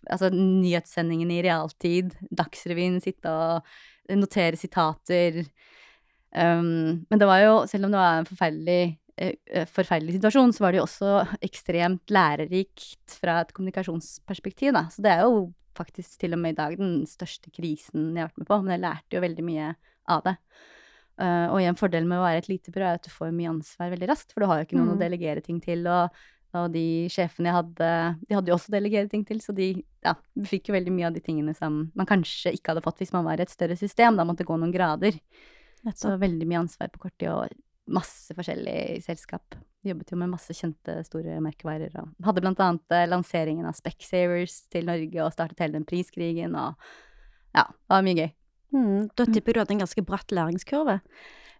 altså, 0.10 0.30
nyhetssendingene 0.36 1.40
i 1.40 1.46
realtid. 1.48 2.14
Dagsrevyen, 2.30 3.00
sitte 3.02 3.32
og 3.34 4.18
notere 4.22 4.60
sitater. 4.60 5.42
Um, 6.32 7.02
men 7.10 7.20
det 7.20 7.28
var 7.28 7.42
jo, 7.44 7.56
selv 7.68 7.88
om 7.88 7.96
det 7.96 8.00
var 8.00 8.20
en 8.20 8.28
forferdelig 8.30 8.82
eh, 9.20 9.66
forferdelig 9.68 10.16
situasjon, 10.20 10.54
så 10.56 10.64
var 10.64 10.74
det 10.74 10.80
jo 10.80 10.86
også 10.86 11.16
ekstremt 11.44 12.14
lærerikt 12.14 13.18
fra 13.18 13.42
et 13.42 13.52
kommunikasjonsperspektiv, 13.56 14.72
da. 14.78 14.86
Så 14.94 15.04
det 15.04 15.16
er 15.16 15.26
jo 15.26 15.50
faktisk 15.82 16.22
til 16.22 16.38
og 16.38 16.42
med 16.42 16.56
i 16.56 16.60
dag 16.60 16.78
den 16.80 17.02
største 17.10 17.52
krisen 17.54 18.12
jeg 18.14 18.24
har 18.24 18.30
vært 18.32 18.44
med 18.44 18.50
på, 18.50 18.60
men 18.62 18.76
jeg 18.76 18.86
lærte 18.86 19.18
jo 19.18 19.24
veldig 19.26 19.48
mye 19.48 19.72
av 20.12 20.24
det. 20.28 20.36
Uh, 21.22 21.48
og 21.52 21.60
igjen, 21.60 21.78
fordelen 21.78 22.10
med 22.10 22.22
å 22.22 22.26
være 22.26 22.42
et 22.42 22.50
lite 22.50 22.74
byrå 22.74 22.88
er 22.88 22.98
at 22.98 23.06
du 23.06 23.12
får 23.14 23.34
mye 23.36 23.52
ansvar 23.52 23.92
veldig 23.94 24.10
raskt, 24.10 24.32
for 24.34 24.42
du 24.42 24.50
har 24.50 24.62
jo 24.62 24.68
ikke 24.68 24.78
noen 24.80 24.94
mm. 24.94 24.96
å 24.96 25.02
delegere 25.02 25.44
ting 25.46 25.60
til. 25.62 25.84
Og, 25.86 26.22
og, 26.56 26.68
de 26.74 26.86
sjefene 27.14 27.52
jeg 27.52 27.58
hadde, 27.60 27.90
de 28.26 28.38
hadde 28.38 28.52
jo 28.52 28.58
også 28.58 28.74
delegert 28.74 29.12
ting 29.14 29.26
til, 29.28 29.42
så 29.44 29.54
de 29.58 29.72
ja, 29.78 30.16
fikk 30.50 30.72
jo 30.72 30.78
veldig 30.78 30.94
mye 30.96 31.10
av 31.12 31.18
de 31.18 31.24
tingene 31.26 31.54
som 31.58 31.84
man 31.98 32.10
kanskje 32.10 32.56
ikke 32.58 32.74
hadde 32.74 32.86
fått 32.86 33.04
hvis 33.04 33.14
man 33.14 33.28
var 33.28 33.42
i 33.42 33.46
et 33.46 33.54
større 33.54 33.78
system. 33.80 34.18
Da 34.18 34.26
måtte 34.26 34.42
det 34.46 34.50
gå 34.50 34.58
noen 34.58 34.74
grader. 34.74 35.20
Så 35.98 36.16
veldig 36.22 36.48
mye 36.50 36.64
ansvar 36.64 36.90
på 36.94 37.06
kort 37.08 37.18
tid, 37.18 37.30
og 37.34 37.92
masse 37.92 38.34
forskjellig 38.38 39.02
selskap. 39.06 39.58
Jobbet 39.82 40.12
jo 40.14 40.18
med 40.22 40.30
masse 40.30 40.54
kjente, 40.54 41.00
store 41.08 41.40
merkevarer. 41.42 41.94
Og 41.98 42.28
hadde 42.28 42.44
blant 42.44 42.60
annet 42.62 42.96
eh, 42.96 43.08
lanseringen 43.10 43.66
av 43.66 43.78
Specsavers 43.78 44.62
til 44.74 44.86
Norge 44.90 45.24
og 45.26 45.34
startet 45.34 45.64
hele 45.64 45.80
den 45.80 45.88
priskrigen 45.90 46.58
og 46.60 46.78
Ja, 47.52 47.66
det 47.66 47.92
var 47.92 48.06
mye 48.06 48.20
gøy. 48.20 48.30
Mm, 48.72 49.10
da 49.18 49.26
mm. 49.28 49.34
tipper 49.36 49.54
du 49.54 49.60
hadde 49.60 49.74
en 49.76 49.84
ganske 49.84 50.04
bratt 50.08 50.32
læringskurve? 50.32 51.02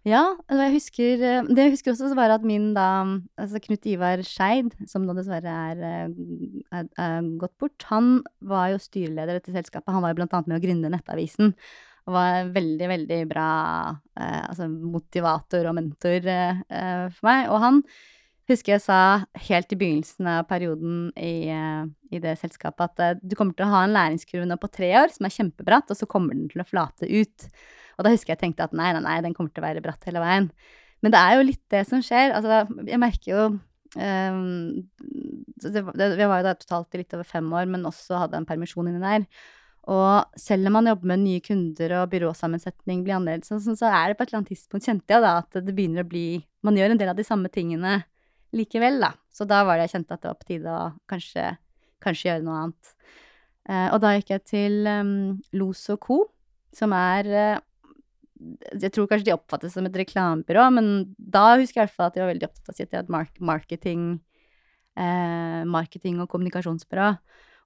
Ja, 0.08 0.22
og 0.34 0.58
jeg 0.58 0.72
husker 0.74 1.20
eh, 1.22 1.44
Det 1.46 1.66
jeg 1.66 1.74
husker 1.76 1.92
også, 1.92 2.08
var 2.18 2.32
at 2.34 2.46
min 2.46 2.72
da 2.74 2.86
Altså 3.38 3.60
Knut 3.62 3.86
Ivar 3.86 4.22
Skeid, 4.26 4.72
som 4.90 5.04
nå 5.06 5.14
dessverre 5.18 5.58
er, 5.70 5.84
eh, 5.86 6.16
er, 6.74 6.88
er, 6.98 7.30
gått 7.42 7.54
bort, 7.62 7.86
han 7.90 8.20
var 8.40 8.72
jo 8.72 8.82
styreleder 8.82 9.36
i 9.36 9.40
dette 9.40 9.54
selskapet. 9.54 9.90
Han 9.94 10.02
var 10.02 10.14
jo 10.14 10.22
blant 10.22 10.34
annet 10.38 10.50
med 10.50 10.58
å 10.58 10.64
gründe 10.64 10.90
Nettavisen. 10.94 11.54
Og 12.08 12.16
var 12.16 12.40
en 12.40 12.54
veldig, 12.54 12.88
veldig 12.90 13.20
bra 13.30 13.50
eh, 14.18 14.40
altså 14.48 14.66
motivator 14.70 15.68
og 15.70 15.76
mentor 15.78 16.26
eh, 16.26 17.06
for 17.14 17.28
meg. 17.28 17.46
Og 17.52 17.62
han 17.62 17.82
husker 18.50 18.74
jeg 18.74 18.84
sa 18.84 18.98
helt 19.46 19.72
i 19.72 19.78
begynnelsen 19.78 20.28
av 20.34 20.48
perioden 20.50 21.06
i, 21.14 21.48
eh, 21.52 21.84
i 22.10 22.22
det 22.22 22.34
selskapet 22.40 22.90
at 22.90 23.04
eh, 23.04 23.20
du 23.22 23.36
kommer 23.38 23.54
til 23.56 23.68
å 23.68 23.72
ha 23.74 23.84
en 23.86 23.94
læringskurve 23.94 24.48
nå 24.48 24.58
på 24.60 24.72
tre 24.72 24.90
år 24.98 25.14
som 25.14 25.28
er 25.28 25.36
kjempebratt, 25.36 25.92
og 25.94 25.98
så 25.98 26.08
kommer 26.10 26.34
den 26.34 26.50
til 26.52 26.64
å 26.64 26.68
flate 26.68 27.08
ut. 27.08 27.48
Og 27.98 28.06
da 28.06 28.12
husker 28.12 28.34
jeg 28.34 28.42
tenkte 28.42 28.66
at 28.66 28.76
nei, 28.76 28.90
nei, 28.96 29.04
nei, 29.04 29.20
den 29.24 29.36
kommer 29.36 29.54
til 29.54 29.62
å 29.62 29.68
være 29.68 29.84
bratt 29.84 30.08
hele 30.08 30.22
veien. 30.22 30.50
Men 31.02 31.14
det 31.14 31.20
er 31.20 31.36
jo 31.36 31.46
litt 31.46 31.64
det 31.72 31.82
som 31.88 32.02
skjer. 32.04 32.34
Altså, 32.36 32.62
jeg 32.86 33.00
merker 33.02 33.32
jo 33.32 33.42
um, 33.98 34.84
var 35.62 36.38
jo 36.38 36.46
da 36.46 36.54
totalt 36.58 36.94
i 36.94 37.02
litt 37.02 37.16
over 37.16 37.26
fem 37.28 37.48
år, 37.52 37.66
men 37.70 37.88
også 37.88 38.20
hadde 38.22 38.38
en 38.38 38.48
permisjon 38.48 38.88
inni 38.90 39.02
der. 39.02 39.26
Og 39.90 40.38
selv 40.38 40.68
om 40.68 40.76
man 40.78 40.86
jobber 40.86 41.10
med 41.10 41.24
nye 41.24 41.42
kunder 41.42 41.96
og 41.98 42.10
byråsammensetning 42.12 43.02
blir 43.02 43.16
annerledes, 43.16 43.50
så, 43.50 43.88
er 43.88 44.12
det 44.12 44.18
på 44.18 44.22
et 44.22 44.30
eller 44.30 44.42
annet 44.42 44.52
tidspunkt 44.52 44.86
kjente 44.86 45.10
jeg 45.10 45.24
da 45.24 45.32
at 45.40 45.58
det 45.58 45.74
begynner 45.74 46.04
å 46.04 46.10
bli 46.12 46.26
Man 46.62 46.78
gjør 46.78 46.94
en 46.94 47.00
del 47.00 47.10
av 47.10 47.18
de 47.18 47.26
samme 47.26 47.50
tingene 47.50 48.04
likevel, 48.54 49.00
da. 49.02 49.10
Så 49.34 49.46
da 49.48 49.64
var 49.66 49.80
det 49.80 49.88
jeg 49.88 49.96
kjente 49.96 50.14
at 50.14 50.22
det 50.22 50.30
var 50.30 50.38
på 50.38 50.48
tide 50.52 50.70
å 50.76 50.84
kanskje, 51.10 51.48
kanskje 52.04 52.28
gjøre 52.28 52.44
noe 52.46 52.60
annet. 52.60 52.92
Eh, 53.66 53.88
og 53.88 53.98
da 54.04 54.12
gikk 54.14 54.30
jeg 54.34 54.44
til 54.46 54.88
um, 54.90 55.12
Los 55.58 55.82
og 55.90 55.98
Co., 56.04 56.18
som 56.72 56.94
er 56.96 57.28
eh, 57.28 57.60
Jeg 58.80 58.90
tror 58.94 59.08
kanskje 59.10 59.28
de 59.28 59.34
oppfattes 59.34 59.74
som 59.74 59.86
et 59.86 59.98
reklamebyrå, 59.98 60.68
men 60.74 60.86
da 61.16 61.56
husker 61.60 61.80
jeg 61.80 61.82
i 61.82 61.88
hvert 61.88 61.96
fall 61.96 62.10
at 62.10 62.16
de 62.16 62.22
var 62.22 62.32
veldig 62.32 62.48
opptatt 62.48 62.70
av 62.70 62.74
å 62.74 62.78
si 62.78 62.86
at 62.86 62.92
de 62.92 63.00
hadde 63.00 63.48
marketing, 63.50 64.06
eh, 64.98 65.62
marketing 65.66 66.22
og 66.22 66.30
kommunikasjonsbyrå. 66.32 67.10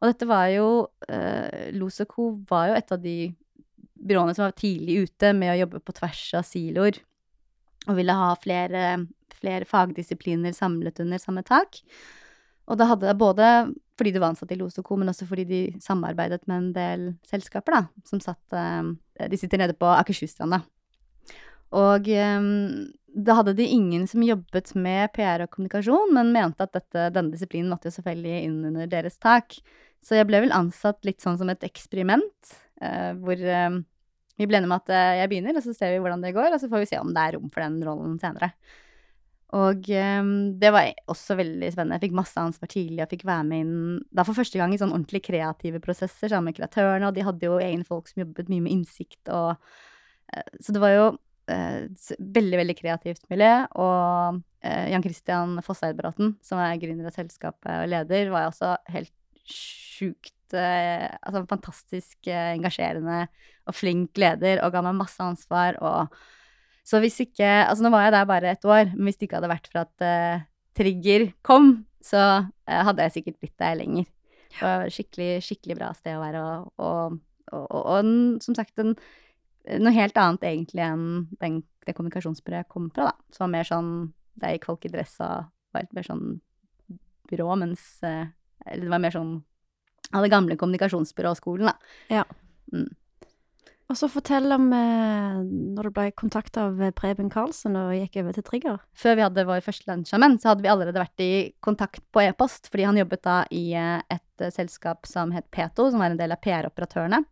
Og 0.01 0.11
dette 0.11 0.29
var 0.29 0.49
jo 0.53 0.69
eh, 1.09 1.73
Los 1.77 2.01
var 2.51 2.71
jo 2.71 2.77
et 2.77 2.93
av 2.93 3.01
de 3.01 3.17
byråene 4.07 4.35
som 4.37 4.47
var 4.47 4.57
tidlig 4.57 5.07
ute 5.07 5.33
med 5.37 5.55
å 5.55 5.61
jobbe 5.63 5.81
på 5.81 5.95
tvers 5.97 6.23
av 6.37 6.45
siloer, 6.47 7.01
og 7.87 7.97
ville 7.99 8.15
ha 8.19 8.29
flere, 8.43 8.85
flere 9.39 9.69
fagdisipliner 9.69 10.55
samlet 10.57 11.01
under 11.05 11.23
samme 11.23 11.45
tak. 11.47 11.81
Og 12.67 12.79
da 12.81 12.89
hadde 12.91 13.09
det 13.09 13.19
både 13.21 13.51
fordi 13.97 14.13
du 14.13 14.19
var 14.21 14.35
ansatt 14.35 14.53
i 14.53 14.59
Los 14.61 14.77
men 14.77 15.09
også 15.09 15.27
fordi 15.27 15.45
de 15.49 15.61
samarbeidet 15.81 16.43
med 16.47 16.57
en 16.57 16.73
del 16.75 17.05
selskaper, 17.25 17.73
da, 17.73 17.83
som 18.05 18.21
satt 18.21 18.53
eh, 18.53 19.29
De 19.31 19.37
sitter 19.37 19.59
nede 19.59 19.73
på 19.73 19.87
Akershusstranda. 19.87 20.61
Og 21.73 22.09
eh, 22.09 22.41
da 23.17 23.39
hadde 23.39 23.57
de 23.57 23.65
ingen 23.73 24.05
som 24.09 24.25
jobbet 24.25 24.75
med 24.77 25.09
PR 25.17 25.47
og 25.47 25.51
kommunikasjon, 25.55 26.13
men 26.13 26.35
mente 26.35 26.67
at 26.67 26.75
dette, 26.77 27.09
denne 27.15 27.33
disiplinen 27.33 27.71
måtte 27.73 27.89
jo 27.89 27.97
selvfølgelig 27.97 28.39
inn 28.45 28.59
under 28.69 28.91
deres 28.93 29.17
tak. 29.23 29.57
Så 30.05 30.19
jeg 30.19 30.29
ble 30.29 30.43
vel 30.45 30.53
ansatt 30.55 31.01
litt 31.09 31.25
sånn 31.25 31.39
som 31.41 31.49
et 31.49 31.65
eksperiment, 31.65 32.57
eh, 32.85 33.13
hvor 33.17 33.41
eh, 33.41 33.79
vi 34.37 34.49
ble 34.49 34.61
enige 34.61 34.69
med 34.69 34.85
at 34.85 34.93
eh, 34.93 35.15
jeg 35.23 35.33
begynner, 35.33 35.57
og 35.57 35.65
så 35.65 35.73
ser 35.79 35.95
vi 35.95 36.03
hvordan 36.05 36.27
det 36.27 36.35
går, 36.37 36.51
og 36.53 36.61
så 36.61 36.69
får 36.69 36.85
vi 36.85 36.91
se 36.93 37.01
om 37.01 37.15
det 37.17 37.23
er 37.23 37.39
rom 37.39 37.49
for 37.49 37.65
den 37.65 37.81
rollen 37.89 38.21
senere. 38.21 38.53
Og 39.57 39.89
eh, 39.95 40.31
det 40.61 40.77
var 40.77 40.93
også 41.09 41.39
veldig 41.41 41.73
spennende. 41.73 41.97
Jeg 41.97 42.11
fikk 42.11 42.21
masse 42.21 42.43
ansvar 42.43 42.73
tidlig 42.73 43.05
og 43.07 43.13
fikk 43.15 43.25
være 43.29 43.49
med 43.49 43.65
inn 43.65 43.77
da 44.13 44.27
for 44.29 44.37
første 44.37 44.61
gang 44.61 44.77
i 44.77 44.81
sånn 44.83 44.93
ordentlig 44.93 45.25
kreative 45.31 45.81
prosesser 45.81 46.29
sammen 46.29 46.51
med 46.51 46.61
kreatørene, 46.61 47.09
og 47.09 47.17
de 47.17 47.25
hadde 47.25 47.49
jo 47.49 47.61
egne 47.63 47.89
folk 47.89 48.13
som 48.13 48.27
jobbet 48.27 48.53
mye 48.53 48.67
med 48.67 48.77
innsikt 48.77 49.33
og 49.33 49.55
uh, 49.57 50.49
Så 50.61 50.77
det 50.77 50.83
var 50.83 50.93
jo 50.93 51.07
veldig, 51.47 52.61
veldig 52.63 52.77
kreativt 52.79 53.27
miljø. 53.33 53.53
Og 53.83 54.39
uh, 54.41 54.87
Jan 54.93 55.05
Christian 55.05 55.59
Fosseid-Bråten, 55.65 56.37
som 56.45 56.63
er 56.63 56.79
gründer 56.83 57.11
av 57.11 57.17
selskapet 57.17 57.71
og 57.83 57.91
leder, 57.93 58.33
var 58.35 58.51
også 58.51 58.77
helt 58.95 59.15
sjukt 59.47 60.33
Altså 60.55 61.41
fantastisk 61.51 62.29
engasjerende 62.31 63.25
og 63.67 63.75
flink 63.75 64.15
leder 64.15 64.61
og 64.63 64.71
ga 64.77 64.79
meg 64.87 64.95
masse 64.95 65.19
ansvar 65.19 65.75
og 65.83 66.13
så 66.87 67.01
hvis 67.03 67.19
ikke 67.25 67.49
Altså, 67.65 67.83
nå 67.83 67.91
var 67.91 68.05
jeg 68.05 68.13
der 68.15 68.29
bare 68.31 68.53
et 68.55 68.69
år, 68.71 68.93
men 68.93 69.09
hvis 69.09 69.19
det 69.19 69.27
ikke 69.27 69.41
hadde 69.41 69.51
vært 69.51 69.67
for 69.73 69.83
at 69.83 70.45
Trigger 70.79 71.27
kom, 71.43 71.73
så 71.99 72.21
hadde 72.71 73.09
jeg 73.09 73.17
sikkert 73.17 73.41
blitt 73.43 73.59
der 73.59 73.75
lenger. 73.81 74.07
Det 74.55 74.63
var 74.63 74.87
et 74.87 74.95
skikkelig, 74.95 75.31
skikkelig 75.45 75.77
bra 75.81 75.91
sted 75.97 76.17
å 76.17 76.23
være, 76.23 76.43
og, 76.43 76.71
og, 76.79 77.19
og, 77.53 77.67
og 77.77 78.41
som 78.45 78.57
sagt 78.57 78.81
en, 78.81 78.95
noe 79.83 79.95
helt 79.97 80.17
annet 80.21 80.47
egentlig 80.47 80.85
enn 80.85 81.07
den, 81.41 81.61
det 81.87 81.95
kommunikasjonsbyrået 81.97 82.65
jeg 82.65 82.73
kom 82.73 82.89
fra, 82.95 83.11
da. 83.11 83.35
Som 83.35 83.47
var 83.47 83.55
mer 83.59 83.69
sånn 83.69 83.91
Der 84.37 84.53
gikk 84.53 84.67
folk 84.69 84.85
i 84.85 84.93
dress 84.93 85.15
og 85.25 85.49
var 85.73 85.85
litt 85.87 85.95
mer 85.97 86.07
sånn 86.07 86.27
byrå, 87.31 87.49
mens 87.59 87.85
uh, 88.05 88.29
Eller 88.67 88.87
det 88.87 88.93
var 88.93 89.03
mer 89.03 89.15
sånn 89.15 89.35
av 90.15 90.23
det 90.23 90.31
gamle 90.31 90.55
kommunikasjonsbyråskolen, 90.61 91.67
da. 91.67 91.75
Ja. 92.13 92.23
Mm. 92.71 92.93
Og 93.87 93.99
så 93.99 94.09
fortell 94.11 94.51
om 94.55 94.67
eh, 94.75 95.37
når 95.77 95.89
du 95.89 95.95
ble 95.95 96.09
kontakta 96.19 96.65
av 96.67 96.81
eh, 96.83 96.95
Preben 96.95 97.29
Karlsen 97.31 97.77
og 97.79 97.93
gikk 97.95 98.19
over 98.23 98.35
til 98.35 98.47
Trigger. 98.47 98.81
Før 98.99 99.19
vi 99.19 99.23
hadde 99.23 99.45
vår 99.47 99.63
første 99.63 99.87
lunsj 99.87 100.11
sammen, 100.11 100.35
så 100.43 100.51
hadde 100.51 100.67
vi 100.67 100.73
allerede 100.73 101.03
vært 101.03 101.23
i 101.23 101.31
kontakt 101.63 102.03
på 102.15 102.25
e-post, 102.25 102.67
fordi 102.73 102.89
han 102.89 102.99
jobbet 102.99 103.23
da 103.27 103.37
i 103.55 103.69
eh, 103.79 104.03
et 104.11 104.47
selskap 104.55 105.07
som 105.07 105.35
het 105.37 105.47
Peto, 105.55 105.87
som 105.91 106.03
var 106.03 106.11
en 106.11 106.19
del 106.19 106.35
av 106.35 106.43
PR-operatørene. 106.43 107.23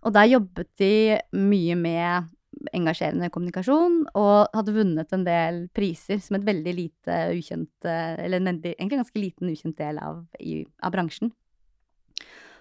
Og 0.00 0.14
der 0.16 0.30
jobbet 0.30 0.70
de 0.80 1.18
mye 1.36 1.76
med 1.76 2.30
engasjerende 2.76 3.30
kommunikasjon, 3.32 4.02
og 4.18 4.56
hadde 4.56 4.74
vunnet 4.74 5.12
en 5.14 5.24
del 5.24 5.60
priser 5.76 6.20
som 6.22 6.36
et 6.36 6.44
veldig 6.44 6.72
lite 6.76 7.18
ukjent 7.32 7.86
Eller 7.88 8.40
en 8.40 8.48
egentlig 8.50 8.98
ganske 8.98 9.22
liten 9.22 9.52
ukjent 9.52 9.78
del 9.78 10.00
av, 10.02 10.24
i, 10.40 10.64
av 10.82 10.92
bransjen. 10.92 11.32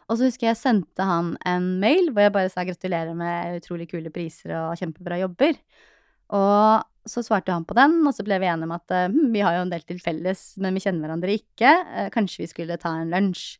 Og 0.09 0.17
så 0.17 0.25
husker 0.25 0.47
jeg 0.47 0.55
jeg 0.55 0.63
sendte 0.63 1.05
han 1.05 1.35
en 1.45 1.67
mail 1.81 2.09
hvor 2.09 2.25
jeg 2.25 2.33
bare 2.33 2.51
sa 2.51 2.65
gratulerer 2.65 3.17
med 3.17 3.59
utrolig 3.59 3.89
kule 3.91 4.09
priser 4.13 4.55
og 4.57 4.79
kjempebra 4.79 5.19
jobber. 5.21 5.59
Og 6.33 7.09
så 7.09 7.23
svarte 7.25 7.53
han 7.53 7.65
på 7.65 7.77
den, 7.77 7.99
og 8.05 8.13
så 8.13 8.25
ble 8.25 8.39
vi 8.41 8.49
enige 8.49 8.69
om 8.69 8.75
at 8.75 8.95
hm, 9.09 9.29
vi 9.33 9.43
har 9.45 9.57
jo 9.57 9.65
en 9.65 9.71
del 9.73 9.85
til 9.85 10.01
felles, 10.01 10.43
men 10.61 10.75
vi 10.77 10.83
kjenner 10.83 11.05
hverandre 11.05 11.37
ikke. 11.37 11.71
Eh, 11.93 12.09
kanskje 12.13 12.43
vi 12.43 12.49
skulle 12.51 12.77
ta 12.81 12.95
en 12.97 13.13
lunsj. 13.13 13.59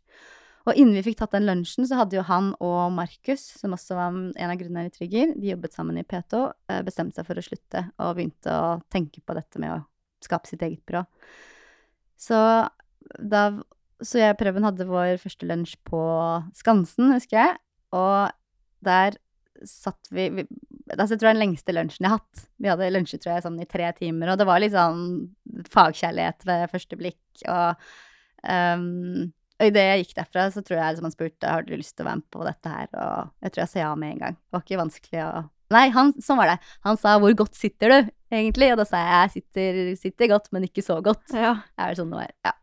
Og 0.68 0.76
innen 0.76 0.98
vi 0.98 1.06
fikk 1.08 1.22
tatt 1.22 1.38
den 1.38 1.48
lunsjen, 1.48 1.88
så 1.88 2.02
hadde 2.02 2.18
jo 2.18 2.26
han 2.28 2.52
og 2.64 2.92
Markus, 2.94 3.46
som 3.62 3.74
også 3.76 3.96
var 3.98 4.12
en 4.12 4.52
av 4.52 4.58
grunnene 4.60 4.90
i 4.90 4.94
Trigger, 4.94 5.32
de 5.40 5.54
jobbet 5.54 5.76
sammen 5.76 6.00
i 6.02 6.06
P2, 6.06 6.42
eh, 6.70 6.82
bestemt 6.86 7.16
seg 7.16 7.28
for 7.28 7.40
å 7.40 7.46
slutte, 7.46 7.86
og 7.98 8.18
begynte 8.18 8.54
å 8.54 8.78
tenke 8.92 9.24
på 9.24 9.38
dette 9.38 9.62
med 9.62 9.78
å 9.78 9.80
skape 10.26 10.52
sitt 10.52 10.66
eget 10.66 10.84
byrå. 10.90 11.06
Så 12.20 12.38
da 13.18 13.44
så 14.00 14.22
jeg 14.22 14.34
og 14.34 14.40
Preben 14.40 14.64
hadde 14.64 14.88
vår 14.88 15.18
første 15.20 15.48
lunsj 15.48 15.76
på 15.88 16.02
Skansen, 16.56 17.12
husker 17.12 17.36
jeg. 17.36 17.58
Og 17.96 18.32
der 18.86 19.18
satt 19.68 20.12
vi, 20.14 20.30
vi 20.32 20.48
Altså, 20.90 21.14
jeg 21.14 21.20
tror 21.20 21.28
det 21.28 21.30
er 21.30 21.36
den 21.36 21.44
lengste 21.44 21.74
lunsjen 21.76 22.06
jeg 22.06 22.10
har 22.10 22.18
hatt. 22.18 22.46
Vi 22.58 22.70
hadde 22.72 22.86
lunsjet, 22.90 23.22
tror 23.22 23.36
jeg, 23.36 23.44
sånn 23.46 23.60
i 23.62 23.68
tre 23.70 23.92
timer, 23.94 24.32
og 24.32 24.40
det 24.42 24.48
var 24.50 24.62
litt 24.64 24.74
sånn 24.74 25.04
fagkjærlighet 25.70 26.48
ved 26.50 26.64
første 26.72 26.98
blikk. 26.98 27.44
Og, 27.46 27.84
um, 28.42 29.28
og 29.60 29.68
idet 29.68 29.86
jeg 29.86 30.04
gikk 30.04 30.18
derfra, 30.22 30.48
så 30.54 30.64
tror 30.64 30.80
jeg 30.80 30.94
liksom 30.96 31.08
han 31.10 31.16
spurte 31.16 31.52
har 31.52 31.66
du 31.68 31.74
lyst 31.76 31.96
til 31.98 32.06
å 32.06 32.10
være 32.10 32.22
med 32.22 32.28
på 32.32 32.46
dette 32.48 32.74
her, 32.74 32.92
og 32.96 33.32
jeg 33.44 33.52
tror 33.52 33.64
jeg 33.66 33.72
sa 33.74 33.82
ja 33.82 33.96
med 34.00 34.14
en 34.14 34.22
gang. 34.24 34.38
Det 34.40 34.56
var 34.56 34.66
ikke 34.66 34.84
vanskelig 34.86 35.24
å 35.28 35.32
Nei, 35.70 35.84
han, 35.94 36.16
sånn 36.18 36.40
var 36.40 36.50
det. 36.50 36.56
Han 36.82 36.98
sa 36.98 37.20
'hvor 37.20 37.36
godt 37.38 37.54
sitter 37.54 37.92
du', 37.94 38.08
egentlig? 38.34 38.72
Og 38.74 38.80
da 38.80 38.86
sa 38.90 38.98
jeg 38.98 39.14
'jeg 39.14 39.34
sitter, 39.36 39.96
sitter 40.02 40.28
godt, 40.32 40.48
men 40.52 40.64
ikke 40.66 40.82
så 40.82 40.98
godt'. 40.98 41.30
Ja. 41.30 41.62
Er 41.78 41.94
det 41.94 42.00
sånn 42.00 42.10
det 42.10 42.18
var? 42.18 42.32
Ja. 42.44 42.54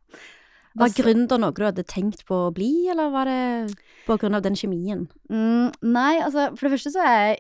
Var 0.77 0.89
gründer 0.91 1.39
noe 1.39 1.55
du 1.55 1.63
hadde 1.65 1.87
tenkt 1.87 2.27
på 2.27 2.49
å 2.49 2.53
bli, 2.53 2.89
eller 2.91 3.09
var 3.11 3.25
det 3.25 3.77
på 4.07 4.19
grunn 4.19 4.35
av 4.35 4.43
den 4.43 4.59
kjemien? 4.59 5.07
Mm, 5.31 5.73
nei, 5.83 6.19
altså 6.21 6.51
for 6.57 6.67
det 6.67 6.75
første 6.75 6.93
så 6.93 7.01
er 7.07 7.15
jeg 7.23 7.39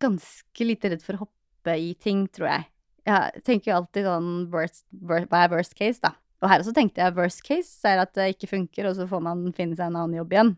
ganske 0.00 0.64
lite 0.64 0.88
redd 0.88 1.02
for 1.02 1.18
å 1.18 1.26
hoppe 1.26 1.76
i 1.76 1.92
ting, 2.00 2.28
tror 2.28 2.48
jeg. 2.48 2.64
Jeg 3.10 3.42
tenker 3.44 3.74
alltid 3.74 4.06
sånn 4.06 4.50
worst, 4.52 4.84
worst, 4.92 5.28
worst 5.50 5.74
case, 5.74 6.00
da? 6.00 6.14
Og 6.40 6.48
her 6.48 6.62
også 6.62 6.72
tenkte 6.76 7.02
jeg 7.02 7.16
worst 7.16 7.42
case 7.44 7.88
er 7.88 8.00
at 8.02 8.12
det 8.16 8.30
ikke 8.34 8.50
funker, 8.54 8.88
og 8.88 8.96
så 8.96 9.06
får 9.08 9.24
man 9.24 9.48
finne 9.56 9.76
seg 9.76 9.90
en 9.90 9.98
annen 10.00 10.20
jobb 10.20 10.32
igjen. 10.34 10.54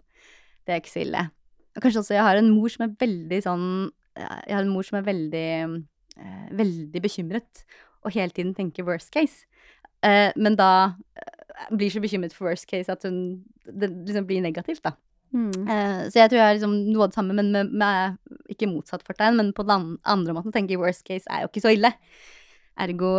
Det 0.62 0.74
er 0.74 0.82
ikke 0.82 0.94
så 0.94 1.02
ille. 1.02 1.24
Og 1.74 1.84
kanskje 1.84 2.02
også 2.02 2.14
jeg 2.14 2.26
har 2.26 2.38
en 2.38 2.52
mor 2.54 2.70
som 2.70 2.84
er 2.86 2.94
veldig 3.00 3.38
sånn 3.46 3.66
Jeg 4.12 4.52
har 4.52 4.60
en 4.60 4.72
mor 4.74 4.84
som 4.84 4.98
er 4.98 5.06
veldig 5.06 5.48
eh, 5.64 6.48
veldig 6.52 7.00
bekymret, 7.00 7.62
og 8.04 8.12
hele 8.12 8.34
tiden 8.34 8.52
tenker 8.54 8.84
worst 8.84 9.08
case. 9.14 9.46
Eh, 10.04 10.28
men 10.36 10.58
da 10.58 10.92
blir 11.72 11.92
så 11.92 12.02
bekymret 12.02 12.34
for 12.36 12.50
worst 12.50 12.68
case 12.68 12.92
at 12.92 13.06
hun 13.08 13.40
det 13.64 13.88
liksom 13.88 14.26
blir 14.28 14.42
negativt, 14.44 14.82
da. 14.84 14.92
Mm. 15.32 15.64
Uh, 15.64 16.02
så 16.12 16.20
jeg 16.20 16.28
tror 16.28 16.38
jeg 16.38 16.44
er 16.44 16.56
liksom 16.58 16.74
noe 16.90 17.06
av 17.06 17.12
det 17.12 17.16
samme, 17.16 17.36
men 17.38 17.48
med, 17.54 17.72
med 17.72 18.52
ikke 18.52 18.68
motsatt 18.68 19.04
fortegn, 19.06 19.38
men 19.38 19.52
på 19.56 19.64
den 19.64 19.94
andre 20.04 20.36
måten 20.36 20.52
tenker 20.52 20.76
jeg 20.76 20.82
worst 20.82 21.06
case 21.08 21.30
er 21.30 21.44
jo 21.44 21.50
ikke 21.50 21.64
så 21.64 21.72
ille. 21.72 21.92
Ergo, 22.82 23.14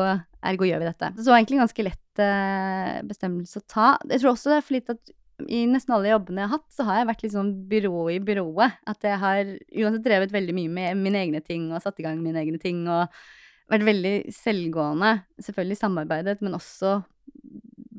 ergo 0.45 0.67
gjør 0.67 0.83
vi 0.83 0.89
dette. 0.89 1.09
Så 1.15 1.23
det 1.23 1.31
var 1.31 1.41
egentlig 1.41 1.61
ganske 1.61 1.85
lett 1.89 2.02
bestemmelse 2.21 3.59
å 3.61 3.67
ta. 3.69 3.89
Jeg 4.09 4.21
tror 4.21 4.33
også 4.33 4.51
det 4.51 4.57
er 4.59 4.65
fordi 4.67 4.81
at 4.93 5.13
i 5.49 5.63
nesten 5.67 5.95
alle 5.95 6.11
jobbene 6.11 6.43
jeg 6.43 6.49
har 6.49 6.59
hatt, 6.59 6.67
så 6.71 6.85
har 6.87 6.99
jeg 6.99 7.09
vært 7.09 7.23
litt 7.25 7.33
sånn 7.33 7.53
byrå 7.71 8.01
i 8.13 8.19
byrået. 8.23 8.75
At 8.89 9.07
jeg 9.07 9.19
har 9.23 9.41
uansett 9.49 10.05
drevet 10.05 10.35
veldig 10.35 10.55
mye 10.57 10.73
med 10.75 11.01
mine 11.01 11.23
egne 11.25 11.41
ting 11.43 11.71
og 11.71 11.81
satt 11.83 11.99
i 11.99 12.05
gang 12.05 12.21
mine 12.21 12.43
egne 12.43 12.61
ting 12.61 12.83
og 12.85 13.09
vært 13.71 13.87
veldig 13.87 14.13
selvgående. 14.35 15.15
Selvfølgelig 15.41 15.79
samarbeidet, 15.79 16.37
men 16.45 16.57
også 16.59 16.99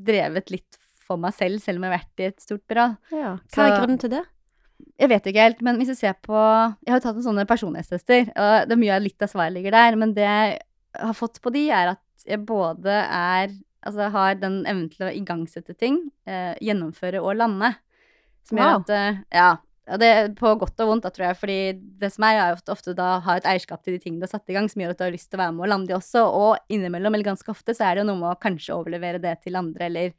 drevet 0.04 0.52
litt 0.54 0.78
for 1.04 1.21
meg 1.21 1.35
selv, 1.37 1.61
selv 1.61 1.80
om 1.80 1.87
jeg 1.87 1.92
har 1.92 1.99
vært 1.99 2.23
i 2.23 2.28
et 2.30 2.44
stort 2.44 2.64
byrå. 2.71 2.87
Ja. 3.12 3.35
Hva 3.52 3.66
er 3.66 3.76
grunnen 3.80 4.00
til 4.00 4.14
det? 4.14 4.23
Jeg 5.00 5.11
vet 5.11 5.26
ikke 5.30 5.44
helt, 5.49 5.61
men 5.64 5.78
hvis 5.78 5.90
jeg 5.92 5.99
ser 5.99 6.14
på 6.23 6.35
Jeg 6.37 6.90
har 6.90 6.99
jo 6.99 7.04
tatt 7.06 7.16
noen 7.16 7.26
sånne 7.26 7.44
personlighetstester, 7.50 8.30
og 8.30 8.68
det 8.68 8.75
er 8.75 8.80
mye 8.80 8.97
av 8.97 9.04
litt 9.04 9.23
av 9.25 9.30
svaret 9.30 9.54
ligger 9.56 9.75
der, 9.75 9.99
men 9.99 10.14
det 10.16 10.26
jeg 10.26 10.59
har 11.00 11.16
fått 11.18 11.40
på 11.42 11.50
de, 11.54 11.66
er 11.75 11.94
at 11.97 12.26
jeg 12.28 12.40
både 12.47 12.94
er 12.94 13.54
Altså 13.84 14.08
har 14.14 14.40
den 14.40 14.62
evnen 14.64 14.88
til 14.92 15.06
å 15.06 15.12
igangsette 15.12 15.76
ting, 15.76 16.00
eh, 16.28 16.54
gjennomføre 16.64 17.22
og 17.22 17.36
lande. 17.38 17.74
Som 18.48 18.58
wow. 18.58 18.64
gjør 18.64 18.82
at 18.82 18.94
eh, 18.98 19.22
Ja. 19.34 19.52
Og 19.92 20.00
det 20.00 20.06
er 20.08 20.30
på 20.32 20.48
godt 20.56 20.80
og 20.80 20.88
vondt, 20.88 21.04
da, 21.04 21.10
tror 21.12 21.26
jeg. 21.26 21.36
Fordi 21.36 21.58
det 22.00 22.08
som 22.14 22.24
er, 22.24 22.38
er 22.40 22.56
ofte, 22.56 22.72
ofte 22.72 22.94
da 22.96 23.18
ha 23.26 23.36
et 23.36 23.48
eierskap 23.50 23.82
til 23.84 23.96
de 23.96 24.00
tingene 24.00 24.22
du 24.22 24.24
har 24.24 24.32
satt 24.32 24.48
i 24.48 24.56
gang, 24.56 24.68
som 24.70 24.80
gjør 24.80 24.94
at 24.94 25.02
du 25.02 25.04
har 25.04 25.12
lyst 25.12 25.28
til 25.28 25.36
å 25.36 25.42
være 25.42 25.56
med 25.56 25.66
og 25.66 25.70
lande 25.74 25.90
de 25.90 25.96
også. 25.98 26.24
Og 26.24 26.72
innimellom, 26.72 27.12
eller 27.12 27.28
ganske 27.28 27.52
ofte, 27.52 27.76
så 27.76 27.84
er 27.84 27.98
det 27.98 28.04
jo 28.04 28.08
noe 28.08 28.22
med 28.22 28.30
å 28.32 28.40
kanskje 28.40 28.78
overlevere 28.78 29.20
det 29.20 29.36
til 29.44 29.60
andre, 29.60 29.90
eller 29.90 30.14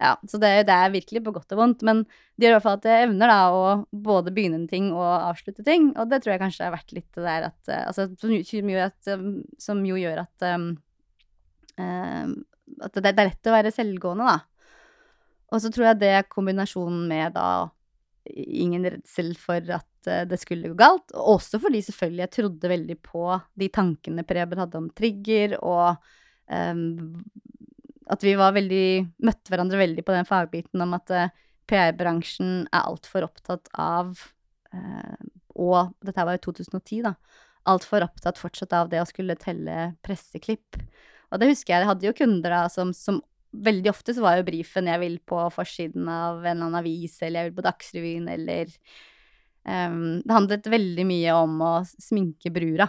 Ja, 0.00 0.16
så 0.26 0.40
det, 0.42 0.48
det 0.66 0.74
er 0.74 0.90
virkelig 0.90 1.20
på 1.22 1.34
godt 1.36 1.52
og 1.54 1.60
vondt. 1.60 1.84
Men 1.86 2.02
det 2.34 2.48
gjør 2.48 2.54
i 2.54 2.56
hvert 2.56 2.64
fall 2.64 2.80
at 2.80 2.88
jeg 2.88 3.04
evner 3.06 3.30
da 3.30 3.36
å 3.54 3.60
både 3.92 4.32
begynne 4.34 4.58
en 4.62 4.66
ting 4.72 4.88
og 4.96 5.04
avslutte 5.04 5.64
ting. 5.68 5.92
Og 6.00 6.08
det 6.10 6.22
tror 6.24 6.34
jeg 6.34 6.42
kanskje 6.42 6.66
har 6.66 6.74
vært 6.74 6.96
litt 6.96 7.12
det 7.14 7.28
der 7.28 7.46
at 7.52 7.70
eh, 7.70 7.84
Altså, 7.84 8.08
som, 8.18 8.32
jo, 8.34 8.88
um, 9.12 9.30
som 9.60 9.84
jo 9.86 10.00
gjør 10.00 10.24
at 10.24 10.48
um, 10.56 10.66
um, 11.78 12.34
At 12.82 12.96
det, 12.96 13.12
det 13.12 13.22
er 13.22 13.30
lett 13.30 13.50
å 13.50 13.54
være 13.54 13.72
selvgående, 13.74 14.28
da. 14.28 14.36
Og 15.54 15.62
så 15.62 15.70
tror 15.70 15.90
jeg 15.90 16.00
det 16.00 16.12
er 16.18 16.30
kombinasjonen 16.30 17.04
med 17.10 17.34
da 17.36 17.48
ingen 18.24 18.86
redsel 18.88 19.34
for 19.36 19.60
at 19.76 20.08
uh, 20.08 20.22
det 20.28 20.40
skulle 20.40 20.72
gå 20.72 20.78
galt. 20.80 21.12
Og 21.12 21.36
også 21.36 21.60
fordi 21.62 21.82
selvfølgelig 21.84 22.24
jeg 22.24 22.34
trodde 22.38 22.72
veldig 22.72 22.98
på 23.04 23.26
de 23.60 23.70
tankene 23.72 24.26
Preben 24.26 24.62
hadde 24.64 24.80
om 24.80 24.90
trigger, 24.96 25.58
og 25.60 26.00
um, 26.48 27.20
at 28.12 28.24
vi 28.24 28.34
var 28.36 28.52
veldig 28.56 28.86
Møtte 29.24 29.52
hverandre 29.52 29.80
veldig 29.80 30.04
på 30.04 30.12
den 30.16 30.28
fagbiten 30.28 30.82
om 30.84 30.96
at 30.96 31.12
uh, 31.14 31.30
PR-bransjen 31.70 32.66
er 32.66 32.82
altfor 32.82 33.28
opptatt 33.28 33.70
av 33.80 34.12
uh, 34.74 35.30
og 35.54 35.94
dette 36.04 36.26
var 36.26 36.36
jo 36.36 36.50
2010, 36.50 37.04
da, 37.06 37.14
altfor 37.70 38.04
opptatt 38.06 38.40
fortsatt 38.40 38.74
av 38.76 38.90
det 38.92 39.00
å 39.02 39.08
skulle 39.08 39.38
telle 39.40 39.94
presseklipp. 40.04 40.78
Og 41.34 41.40
det 41.42 41.50
husker 41.50 41.74
jeg, 41.74 41.82
jeg 41.82 41.90
hadde 41.90 42.06
jo 42.06 42.16
kunder 42.16 42.54
da 42.54 42.66
som, 42.72 42.94
som 42.96 43.22
Veldig 43.54 43.86
ofte 43.92 44.10
så 44.10 44.22
var 44.24 44.34
jo 44.34 44.46
brifen 44.48 44.88
'jeg 44.90 44.98
vil 44.98 45.12
på 45.22 45.36
forsiden 45.54 46.08
av 46.10 46.40
en 46.42 46.56
eller 46.56 46.64
annen 46.66 46.80
avis', 46.80 47.20
eller 47.22 47.38
'jeg 47.38 47.50
vil 47.52 47.58
på 47.60 47.62
Dagsrevyen', 47.62 48.28
eller 48.32 48.66
um, 49.62 50.18
Det 50.26 50.34
handlet 50.34 50.66
veldig 50.66 51.04
mye 51.06 51.36
om 51.38 51.62
å 51.62 51.74
sminke 51.86 52.50
brura. 52.50 52.88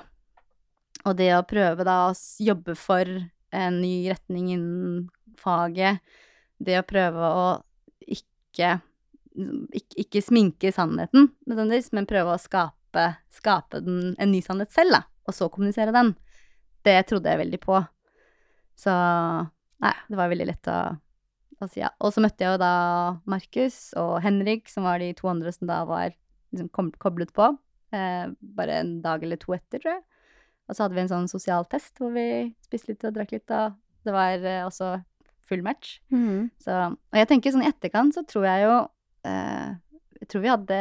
Og 1.06 1.14
det 1.18 1.30
å 1.36 1.46
prøve 1.46 1.86
da 1.86 2.10
å 2.10 2.18
jobbe 2.18 2.74
for 2.74 3.06
en 3.06 3.78
ny 3.78 4.10
retning 4.10 4.50
innen 4.56 5.10
faget, 5.38 6.02
det 6.58 6.80
å 6.80 6.90
prøve 6.90 7.30
å 7.30 7.48
ikke 8.02 8.82
ikke, 9.36 9.98
ikke 10.06 10.22
sminke 10.24 10.72
sannheten 10.74 11.30
nødvendigvis, 11.46 11.92
men 11.94 12.08
prøve 12.10 12.36
å 12.36 12.42
skape, 12.42 13.08
skape 13.30 13.82
den, 13.86 14.16
en 14.18 14.32
ny 14.32 14.42
sannhet 14.42 14.72
selv, 14.74 14.96
da, 14.96 15.04
og 15.28 15.36
så 15.36 15.50
kommunisere 15.52 15.94
den. 15.96 16.16
Det 16.86 16.98
trodde 17.10 17.30
jeg 17.30 17.42
veldig 17.44 17.60
på. 17.64 17.82
Så 18.80 18.94
nei, 19.84 19.94
det 20.10 20.20
var 20.20 20.32
veldig 20.32 20.48
lett 20.50 20.70
å, 20.72 20.80
å 21.62 21.70
si 21.72 21.82
ja. 21.82 21.92
Og 22.04 22.14
så 22.16 22.24
møtte 22.24 22.46
jeg 22.46 22.56
jo 22.56 22.62
da 22.62 22.74
Markus 23.30 23.80
og 24.00 24.18
Henrik, 24.26 24.68
som 24.72 24.88
var 24.88 25.04
de 25.04 25.14
to 25.18 25.30
andre 25.32 25.54
som 25.56 25.70
da 25.70 25.84
var 25.88 26.12
liksom 26.56 26.92
koblet 27.02 27.34
på. 27.36 27.54
Eh, 27.96 28.28
bare 28.56 28.82
en 28.82 29.00
dag 29.04 29.24
eller 29.24 29.40
to 29.42 29.56
etter, 29.56 29.80
tror 29.80 29.98
jeg. 29.98 30.04
Og 30.66 30.76
så 30.76 30.86
hadde 30.86 30.98
vi 30.98 31.04
en 31.04 31.12
sånn 31.12 31.28
sosial 31.30 31.68
test 31.70 32.00
hvor 32.02 32.14
vi 32.16 32.28
spiste 32.66 32.94
litt 32.94 33.06
og 33.06 33.16
drakk 33.16 33.36
litt, 33.36 33.52
og 33.54 33.76
det 34.06 34.14
var 34.16 34.42
eh, 34.42 34.64
også 34.66 34.96
full 35.46 35.62
match. 35.66 36.00
Mm. 36.14 36.50
Så, 36.62 36.76
og 36.96 37.20
jeg 37.20 37.30
tenker 37.30 37.54
sånn 37.54 37.66
i 37.66 37.70
etterkant 37.70 38.16
så 38.18 38.26
tror 38.26 38.48
jeg 38.50 38.64
jo 38.66 38.78
eh, 39.30 39.76
Jeg 40.22 40.30
tror 40.32 40.42
vi 40.42 40.50
hadde 40.50 40.80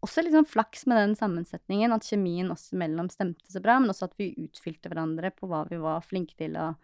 også 0.00 0.24
litt 0.24 0.32
sånn 0.32 0.48
flaks 0.48 0.86
med 0.88 0.96
den 1.02 1.16
sammensetningen, 1.18 1.92
at 1.92 2.06
kjemien 2.08 2.48
oss 2.52 2.70
imellom 2.72 3.10
stemte 3.12 3.52
så 3.52 3.60
bra, 3.60 3.76
men 3.80 3.92
også 3.92 4.08
at 4.08 4.14
vi 4.16 4.30
utfylte 4.46 4.88
hverandre 4.88 5.28
på 5.36 5.50
hva 5.50 5.66
vi 5.68 5.76
var 5.82 6.06
flinke 6.06 6.38
til, 6.38 6.56
og 6.56 6.78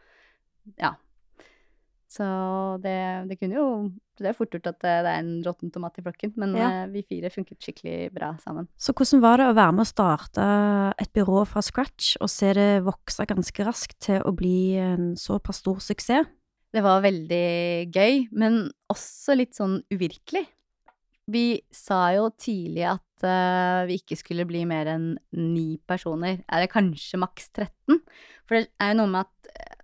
ja. 0.80 0.94
Så 2.16 2.24
det, 2.80 2.96
det 3.28 3.36
kunne 3.40 3.56
jo 3.58 3.64
Det 4.16 4.28
er 4.30 4.36
fort 4.36 4.52
gjort 4.54 4.68
at 4.70 4.78
det, 4.80 4.92
det 5.04 5.10
er 5.10 5.18
en 5.20 5.32
råtten 5.44 5.72
tomat 5.74 5.98
i 5.98 6.04
flokken, 6.04 6.30
men 6.40 6.54
Ja. 6.56 6.68
eh, 6.70 6.86
vi 6.88 7.02
fire 7.04 7.28
funket 7.28 7.58
skikkelig 7.60 8.12
bra 8.14 8.30
sammen. 8.40 8.68
Så 8.80 8.94
hvordan 8.96 9.20
var 9.20 9.36
det 9.42 9.48
å 9.50 9.56
være 9.58 9.74
med 9.76 9.84
å 9.84 9.90
starte 9.90 10.46
et 11.02 11.10
byrå 11.12 11.42
fra 11.50 11.60
scratch, 11.60 12.14
og 12.24 12.30
se 12.32 12.54
det 12.56 12.84
vokse 12.86 13.26
ganske 13.28 13.66
raskt 13.66 13.98
til 14.06 14.22
å 14.24 14.32
bli 14.32 14.78
en 14.80 15.10
såpass 15.20 15.60
stor 15.60 15.82
suksess? 15.84 16.30
Det 16.72 16.82
var 16.82 17.04
veldig 17.04 17.92
gøy, 17.92 18.28
men 18.32 18.70
også 18.88 19.36
litt 19.36 19.52
sånn 19.58 19.82
uvirkelig. 19.92 20.46
Vi 21.28 21.60
sa 21.74 22.12
jo 22.14 22.30
tidlig 22.38 22.86
at 22.88 23.24
uh, 23.26 23.84
vi 23.88 23.98
ikke 24.00 24.16
skulle 24.16 24.46
bli 24.48 24.64
mer 24.64 24.86
enn 24.94 25.18
ni 25.32 25.76
personer, 25.88 26.40
eller 26.48 26.68
kanskje 26.72 27.18
maks 27.20 27.50
13. 27.52 28.00
For 28.46 28.60
det 28.62 28.68
er 28.80 28.94
jo 28.94 29.00
noe 29.02 29.12
med 29.12 29.26
at 29.26 29.75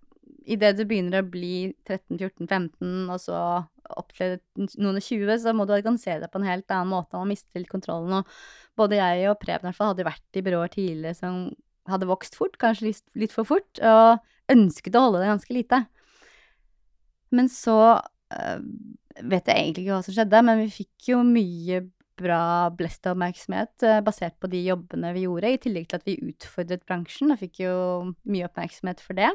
idet 0.45 0.77
du 0.79 0.85
begynner 0.89 1.23
å 1.23 1.29
bli 1.29 1.73
13-14-15, 1.89 3.11
og 3.13 3.19
så 3.23 3.39
opp 3.99 4.13
til 4.17 4.39
noen 4.79 4.99
og 4.99 5.05
20, 5.05 5.33
så 5.43 5.55
må 5.57 5.67
du 5.67 5.75
organisere 5.77 6.23
deg 6.23 6.33
på 6.33 6.41
en 6.41 6.49
helt 6.49 6.73
annen 6.73 6.93
måte, 6.93 7.19
man 7.19 7.31
mister 7.33 7.61
litt 7.61 7.71
kontrollen. 7.73 8.21
Og 8.21 8.79
både 8.79 9.01
jeg 9.01 9.29
og 9.31 9.39
Preben 9.43 9.67
i 9.67 9.71
hvert 9.71 9.79
fall 9.79 9.93
hadde 9.93 10.09
vært 10.09 10.39
i 10.39 10.45
byråer 10.47 10.75
tidligere 10.75 11.19
som 11.19 11.41
hadde 11.91 12.09
vokst 12.11 12.39
fort, 12.39 12.57
kanskje 12.63 12.93
litt, 12.93 13.35
for 13.35 13.49
fort, 13.49 13.83
og 13.83 14.53
ønsket 14.53 14.97
å 14.97 15.07
holde 15.07 15.23
det 15.23 15.33
ganske 15.33 15.57
lite. 15.57 15.83
Men 17.33 17.49
så 17.51 17.79
øh, 17.97 18.63
vet 19.19 19.49
jeg 19.49 19.57
egentlig 19.57 19.87
ikke 19.87 19.97
hva 19.97 20.07
som 20.07 20.17
skjedde, 20.17 20.45
men 20.47 20.63
vi 20.63 20.71
fikk 20.83 21.13
jo 21.13 21.23
mye 21.27 21.83
bra 22.23 22.69
blest 22.77 23.07
oppmerksomhet 23.09 23.87
øh, 23.89 24.01
basert 24.05 24.37
på 24.41 24.51
de 24.53 24.61
jobbene 24.67 25.15
vi 25.17 25.25
gjorde, 25.27 25.51
i 25.51 25.63
tillegg 25.63 25.89
til 25.91 25.99
at 25.99 26.07
vi 26.07 26.19
utfordret 26.33 26.85
bransjen 26.87 27.35
og 27.35 27.41
fikk 27.41 27.65
jo 27.65 27.75
mye 28.29 28.47
oppmerksomhet 28.47 29.03
for 29.03 29.19
det. 29.19 29.33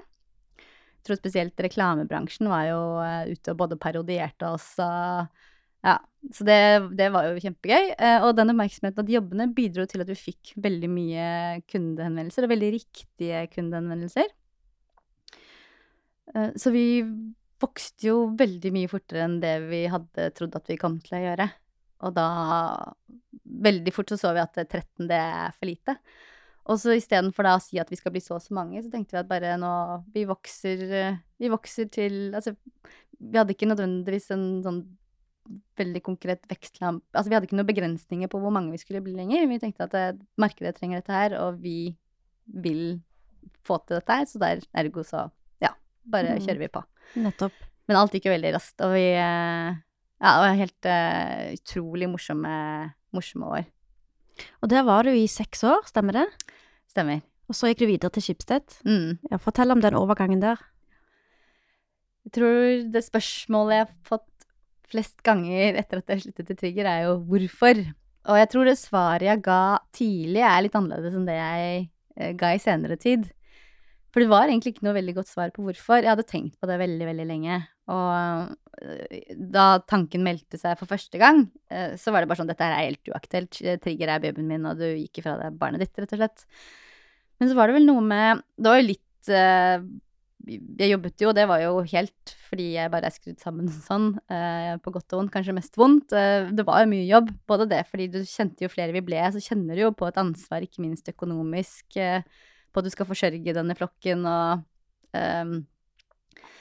Tror 1.07 1.19
spesielt 1.19 1.63
reklamebransjen 1.63 2.49
var 2.51 2.65
jo 2.67 2.81
øh, 2.99 3.31
ute 3.31 3.53
og 3.53 3.61
både 3.61 3.79
parodierte 3.79 4.49
oss 4.51 4.73
og 4.83 5.45
ja, 5.85 5.93
så 6.33 6.43
det, 6.43 6.59
det 6.99 7.07
var 7.13 7.29
jo 7.29 7.39
kjempegøy. 7.41 7.93
Eh, 7.95 8.25
og 8.25 8.33
den 8.35 8.51
oppmerksomheten 8.51 9.05
at 9.05 9.11
jobbene 9.13 9.47
bidro 9.55 9.85
til 9.87 10.03
at 10.03 10.09
vi 10.11 10.17
fikk 10.19 10.55
veldig 10.63 10.89
mye 10.91 11.27
kundehenvendelser, 11.69 12.47
og 12.47 12.51
veldig 12.51 12.71
riktige 12.75 13.43
kundehenvendelser. 13.53 14.33
Eh, 16.33 16.49
så 16.59 16.73
vi 16.73 16.87
vokste 17.61 18.09
jo 18.09 18.17
veldig 18.37 18.73
mye 18.75 18.91
fortere 18.91 19.23
enn 19.25 19.39
det 19.41 19.55
vi 19.69 19.85
hadde 19.89 20.31
trodd 20.37 20.57
at 20.59 20.67
vi 20.69 20.79
kom 20.81 20.99
til 21.03 21.19
å 21.19 21.23
gjøre. 21.29 21.49
Og 22.05 22.17
da 22.17 22.27
Veldig 23.47 23.89
fort 23.95 24.11
så 24.11 24.17
så 24.19 24.33
vi 24.35 24.41
at 24.43 24.57
13, 24.59 25.07
det 25.09 25.17
er 25.17 25.53
for 25.55 25.65
lite. 25.65 25.93
Og 26.67 26.79
så 26.81 26.95
istedenfor 26.97 27.47
da 27.47 27.55
å 27.55 27.63
si 27.63 27.79
at 27.79 27.89
vi 27.91 27.95
skal 27.99 28.11
bli 28.11 28.19
så 28.23 28.35
og 28.37 28.43
så 28.43 28.55
mange, 28.57 28.81
så 28.83 28.91
tenkte 28.91 29.15
vi 29.15 29.21
at 29.21 29.29
bare 29.29 29.53
nå 29.61 29.71
Vi 30.13 30.25
vokser, 30.27 30.81
eh, 30.91 31.19
vi 31.39 31.51
vokser 31.53 31.87
til 31.93 32.33
Altså, 32.35 32.55
vi 33.19 33.37
hadde 33.39 33.55
ikke 33.55 33.69
nødvendigvis 33.71 34.31
en 34.35 34.47
sånn 34.65 34.81
veldig 35.79 36.01
konkret 36.03 36.43
vekstlamp 36.51 37.05
Altså, 37.15 37.29
vi 37.31 37.37
hadde 37.37 37.47
ikke 37.47 37.55
noen 37.55 37.69
begrensninger 37.69 38.27
på 38.27 38.41
hvor 38.43 38.51
mange 38.51 38.73
vi 38.75 38.81
skulle 38.81 38.99
bli 39.05 39.13
lenger. 39.15 39.47
Vi 39.47 39.59
tenkte 39.63 39.87
at 39.87 39.95
eh, 39.95 40.19
markedet 40.37 40.75
trenger 40.75 40.99
dette 40.99 41.15
her, 41.15 41.37
og 41.39 41.61
vi 41.63 41.95
vil 42.47 42.99
få 43.67 43.77
til 43.87 43.97
dette 44.01 44.17
her, 44.19 44.27
så 44.27 44.39
der 44.43 44.61
ergo 44.75 45.03
så 45.07 45.29
ja, 45.63 45.71
bare 46.03 46.35
Mm. 46.35 46.43
kjører 46.43 46.59
vi 46.65 46.67
på. 46.71 46.83
Nettopp. 47.15 47.55
Men 47.87 47.95
alt 48.01 48.11
gikk 48.11 48.27
jo 48.27 48.33
veldig 48.35 48.51
raskt, 48.57 48.81
og 48.83 48.91
vi 48.97 49.07
eh, 49.15 49.75
Ja, 50.19 50.29
det 50.33 50.43
var 50.43 50.55
helt 50.57 50.87
uh, 50.89 51.53
utrolig 51.53 52.07
morsomme, 52.09 52.53
morsomme 53.13 53.51
år. 53.53 53.65
Og 54.61 54.71
der 54.71 54.85
var 54.87 55.07
du 55.07 55.11
i 55.13 55.27
seks 55.31 55.63
år, 55.67 55.85
stemmer 55.89 56.21
det? 56.21 56.27
Stemmer. 56.91 57.21
Og 57.47 57.55
så 57.55 57.69
gikk 57.69 57.83
du 57.83 57.89
videre 57.89 58.11
til 58.13 58.25
Schibsted. 58.25 58.79
Mm. 58.87 59.19
Ja, 59.31 59.39
fortell 59.41 59.71
om 59.71 59.83
den 59.83 59.95
overgangen 59.95 60.41
der. 60.43 60.59
Jeg 62.27 62.35
tror 62.35 62.89
det 62.91 63.05
spørsmålet 63.05 63.77
jeg 63.77 63.85
har 63.85 63.93
fått 64.09 64.47
flest 64.87 65.21
ganger 65.23 65.77
etter 65.79 66.01
at 66.01 66.11
jeg 66.11 66.25
sluttet 66.25 66.51
i 66.51 66.57
Trigger, 66.59 66.89
er 66.89 67.05
jo 67.07 67.15
hvorfor. 67.27 67.79
Og 68.27 68.39
jeg 68.41 68.49
tror 68.51 68.67
det 68.67 68.75
svaret 68.79 69.27
jeg 69.27 69.43
ga 69.45 69.61
tidlig, 69.95 70.43
er 70.43 70.63
litt 70.63 70.75
annerledes 70.75 71.15
enn 71.15 71.27
det 71.27 71.37
jeg 71.37 71.85
eh, 72.19 72.33
ga 72.39 72.51
i 72.55 72.59
senere 72.59 72.99
tid. 72.99 73.29
For 74.17 74.25
det 74.25 74.31
var 74.31 74.49
egentlig 74.49 74.71
ikke 74.73 74.85
noe 74.87 74.95
veldig 74.95 75.13
godt 75.13 75.29
svar 75.29 75.51
på 75.53 75.61
hvorfor. 75.61 75.99
Jeg 76.01 76.09
hadde 76.09 76.23
tenkt 76.25 76.55
på 76.57 76.65
det 76.65 76.79
veldig, 76.81 77.05
veldig 77.05 77.25
lenge. 77.29 77.59
Og 77.93 78.47
øh, 78.81 79.35
da 79.53 79.65
tanken 79.85 80.23
meldte 80.25 80.57
seg 80.57 80.73
for 80.79 80.89
første 80.89 81.21
gang, 81.21 81.43
øh, 81.69 81.93
så 82.01 82.09
var 82.09 82.25
det 82.25 82.31
bare 82.31 82.39
sånn 82.39 82.49
Dette 82.49 82.65
er 82.65 82.79
helt 82.79 83.11
uaktuelt. 83.13 83.59
Trigger 83.83 84.15
er 84.15 84.23
babyen 84.23 84.49
min, 84.49 84.65
og 84.65 84.81
du 84.81 84.87
gikk 84.87 85.21
ifra 85.21 85.35
deg 85.43 85.61
barnet 85.61 85.85
ditt, 85.85 85.93
rett 86.01 86.17
og 86.17 86.23
slett. 86.23 86.47
Men 87.37 87.51
så 87.51 87.59
var 87.59 87.69
det 87.69 87.77
vel 87.77 87.85
noe 87.85 88.01
med 88.01 88.41
Det 88.57 88.71
var 88.73 88.79
jo 88.79 88.87
litt 88.87 89.29
Jeg 89.29 90.89
jobbet 90.95 91.21
jo, 91.21 91.35
det 91.37 91.45
var 91.53 91.61
jo 91.61 91.77
helt 91.93 92.35
fordi 92.47 92.71
jeg 92.73 92.89
bare 92.89 93.11
er 93.11 93.13
skrudd 93.19 93.37
sammen 93.43 93.69
sånn, 93.91 94.15
på 94.81 94.97
godt 94.97 95.13
og 95.13 95.21
vondt. 95.21 95.35
Kanskje 95.37 95.59
mest 95.61 95.77
vondt. 95.77 96.09
Det 96.09 96.65
var 96.65 96.81
jo 96.81 96.93
mye 96.97 97.05
jobb. 97.05 97.29
Både 97.45 97.69
det 97.69 97.85
fordi 97.93 98.09
du 98.17 98.21
kjente 98.25 98.65
jo 98.65 98.73
flere 98.73 98.97
vi 98.97 99.05
ble, 99.13 99.21
så 99.37 99.45
kjenner 99.45 99.77
du 99.77 99.85
jo 99.85 99.93
på 99.93 100.09
et 100.09 100.21
ansvar, 100.25 100.65
ikke 100.65 100.81
minst 100.89 101.13
økonomisk, 101.13 102.01
på 102.71 102.81
at 102.81 102.87
du 102.87 102.93
skal 102.93 103.09
forsørge 103.09 103.55
denne 103.55 103.75
flokken 103.77 104.25
og 104.29 104.63
um, 105.13 105.55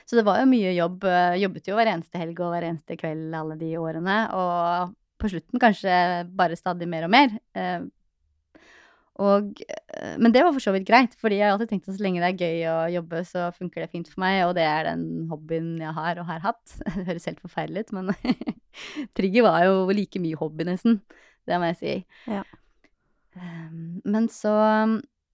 Så 0.06 0.16
det 0.18 0.24
var 0.26 0.38
jo 0.38 0.46
mye 0.46 0.70
jobb. 0.76 1.02
Jobbet 1.42 1.66
jo 1.66 1.74
hver 1.74 1.90
eneste 1.90 2.20
helg 2.20 2.38
og 2.38 2.52
hver 2.54 2.68
eneste 2.68 2.94
kveld 3.00 3.34
alle 3.34 3.56
de 3.58 3.72
årene. 3.80 4.18
Og 4.38 4.94
på 5.18 5.32
slutten 5.32 5.58
kanskje 5.58 5.96
bare 6.38 6.56
stadig 6.56 6.86
mer 6.86 7.08
og 7.08 7.10
mer. 7.10 7.34
Um, 7.58 7.88
Og, 9.16 9.48
øh, 9.96 10.16
men 10.20 10.32
det 10.32 10.42
var 10.44 10.52
for 10.52 10.60
så 10.60 10.72
vidt 10.74 10.84
greit, 10.88 11.14
fordi 11.20 11.38
jeg 11.38 11.46
har 11.46 11.54
alltid 11.54 11.70
tenkt 11.70 11.88
at 11.88 11.96
så 11.96 12.04
lenge 12.04 12.20
det 12.20 12.28
er 12.28 12.42
gøy 12.42 12.66
å 12.68 12.76
jobbe, 12.98 13.22
så 13.24 13.46
funker 13.56 13.80
det 13.80 13.90
fint 13.94 14.10
for 14.12 14.20
meg, 14.20 14.42
og 14.44 14.52
det 14.58 14.66
er 14.68 14.90
den 14.90 15.06
hobbyen 15.30 15.70
jeg 15.80 15.94
har 15.96 16.20
og 16.20 16.28
har 16.28 16.42
hatt. 16.44 16.76
Det 16.98 17.06
høres 17.08 17.28
helt 17.30 17.40
forferdelig 17.40 17.86
ut, 17.86 17.94
men 17.96 18.12
trigger 19.16 19.46
var 19.48 19.64
jo 19.64 19.86
like 19.96 20.20
mye 20.20 20.36
hobby, 20.36 20.68
nesten. 20.68 21.00
Det 21.48 21.60
må 21.62 21.70
jeg 21.72 21.78
si. 21.80 21.94
Ja. 22.28 22.42
Um, 23.36 24.02
Men 24.04 24.28
så 24.32 24.52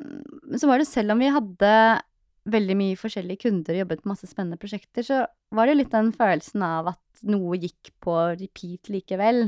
men 0.03 0.61
så 0.61 0.69
var 0.71 0.81
det 0.81 0.89
selv 0.91 1.15
om 1.15 1.23
vi 1.23 1.31
hadde 1.33 1.73
veldig 2.53 2.75
mye 2.79 2.99
forskjellige 2.99 3.45
kunder 3.45 3.77
og 3.77 3.83
jobbet 3.85 4.03
med 4.03 4.11
masse 4.15 4.29
spennende 4.31 4.59
prosjekter, 4.61 5.07
så 5.07 5.23
var 5.55 5.69
det 5.69 5.77
litt 5.79 5.93
den 5.93 6.11
følelsen 6.17 6.65
av 6.67 6.91
at 6.95 7.25
noe 7.29 7.59
gikk 7.61 7.93
på 8.03 8.17
repeat 8.41 8.91
likevel. 8.91 9.45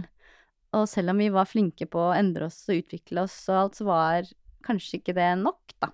Og 0.75 0.87
selv 0.91 1.15
om 1.15 1.23
vi 1.23 1.31
var 1.35 1.51
flinke 1.51 1.89
på 1.91 2.09
å 2.09 2.15
endre 2.15 2.49
oss 2.49 2.61
og 2.69 2.83
utvikle 2.83 3.27
oss 3.27 3.37
og 3.49 3.61
alt, 3.61 3.79
så 3.79 3.89
var 3.89 4.31
kanskje 4.65 5.01
ikke 5.01 5.17
det 5.17 5.31
nok, 5.43 5.75
da. 5.83 5.91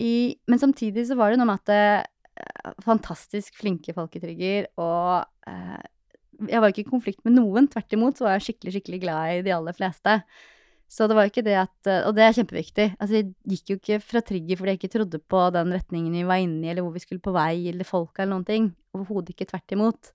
I, 0.00 0.36
men 0.48 0.60
samtidig 0.60 1.06
så 1.08 1.16
var 1.18 1.32
det 1.32 1.40
noe 1.40 1.48
med 1.50 1.60
at 1.60 1.68
det, 1.68 2.20
eh, 2.40 2.76
fantastisk 2.84 3.58
flinke 3.60 3.92
folketrygger, 3.96 4.70
og 4.80 5.26
eh, 5.50 5.82
jeg 6.48 6.62
var 6.62 6.70
jo 6.70 6.74
ikke 6.76 6.86
i 6.86 6.92
konflikt 6.92 7.20
med 7.26 7.36
noen. 7.36 7.68
Tvert 7.68 7.92
imot 7.96 8.16
så 8.16 8.26
var 8.26 8.38
jeg 8.38 8.46
skikkelig, 8.48 8.78
skikkelig 8.78 9.00
glad 9.02 9.34
i 9.34 9.42
de 9.44 9.52
aller 9.52 9.76
fleste. 9.76 10.14
Så 10.90 11.06
det 11.06 11.14
var 11.14 11.26
jo 11.26 11.30
ikke 11.30 11.46
det 11.46 11.54
at 11.54 11.86
eh, 11.86 12.02
Og 12.08 12.16
det 12.16 12.24
er 12.24 12.34
kjempeviktig. 12.34 12.86
Altså, 12.98 13.20
jeg 13.20 13.30
gikk 13.52 13.70
jo 13.70 13.78
ikke 13.78 14.00
fra 14.02 14.22
Trigger 14.26 14.58
fordi 14.58 14.72
jeg 14.74 14.80
ikke 14.80 14.92
trodde 14.96 15.20
på 15.22 15.42
den 15.54 15.74
retningen 15.76 16.16
vi 16.18 16.26
var 16.26 16.42
inne 16.42 16.66
i, 16.66 16.70
eller 16.72 16.82
hvor 16.82 16.96
vi 16.96 17.02
skulle 17.04 17.22
på 17.22 17.34
vei, 17.36 17.68
eller 17.70 17.86
folka, 17.86 18.24
eller 18.24 18.34
noen 18.34 18.48
ting. 18.48 18.68
Overhodet 18.96 19.36
ikke 19.36 19.46
tvert 19.52 19.76
imot. 19.76 20.10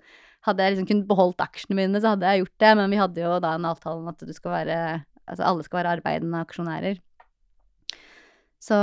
Hadde 0.46 0.66
jeg 0.66 0.76
liksom 0.76 0.90
kunnet 0.92 1.08
beholdt 1.10 1.42
aksjene 1.42 1.80
mine, 1.80 2.02
så 2.04 2.12
hadde 2.14 2.28
jeg 2.28 2.44
gjort 2.44 2.58
det, 2.66 2.74
men 2.82 2.92
vi 2.92 3.00
hadde 3.00 3.24
jo 3.24 3.38
da 3.42 3.54
en 3.56 3.70
avtale 3.72 4.04
om 4.04 4.12
at 4.12 4.28
du 4.28 4.34
skal 4.36 4.58
være 4.60 4.80
Altså 5.26 5.42
alle 5.42 5.64
skal 5.66 5.80
være 5.80 5.92
arbeidende 5.96 6.38
aksjonærer. 6.46 7.00
Så 8.62 8.78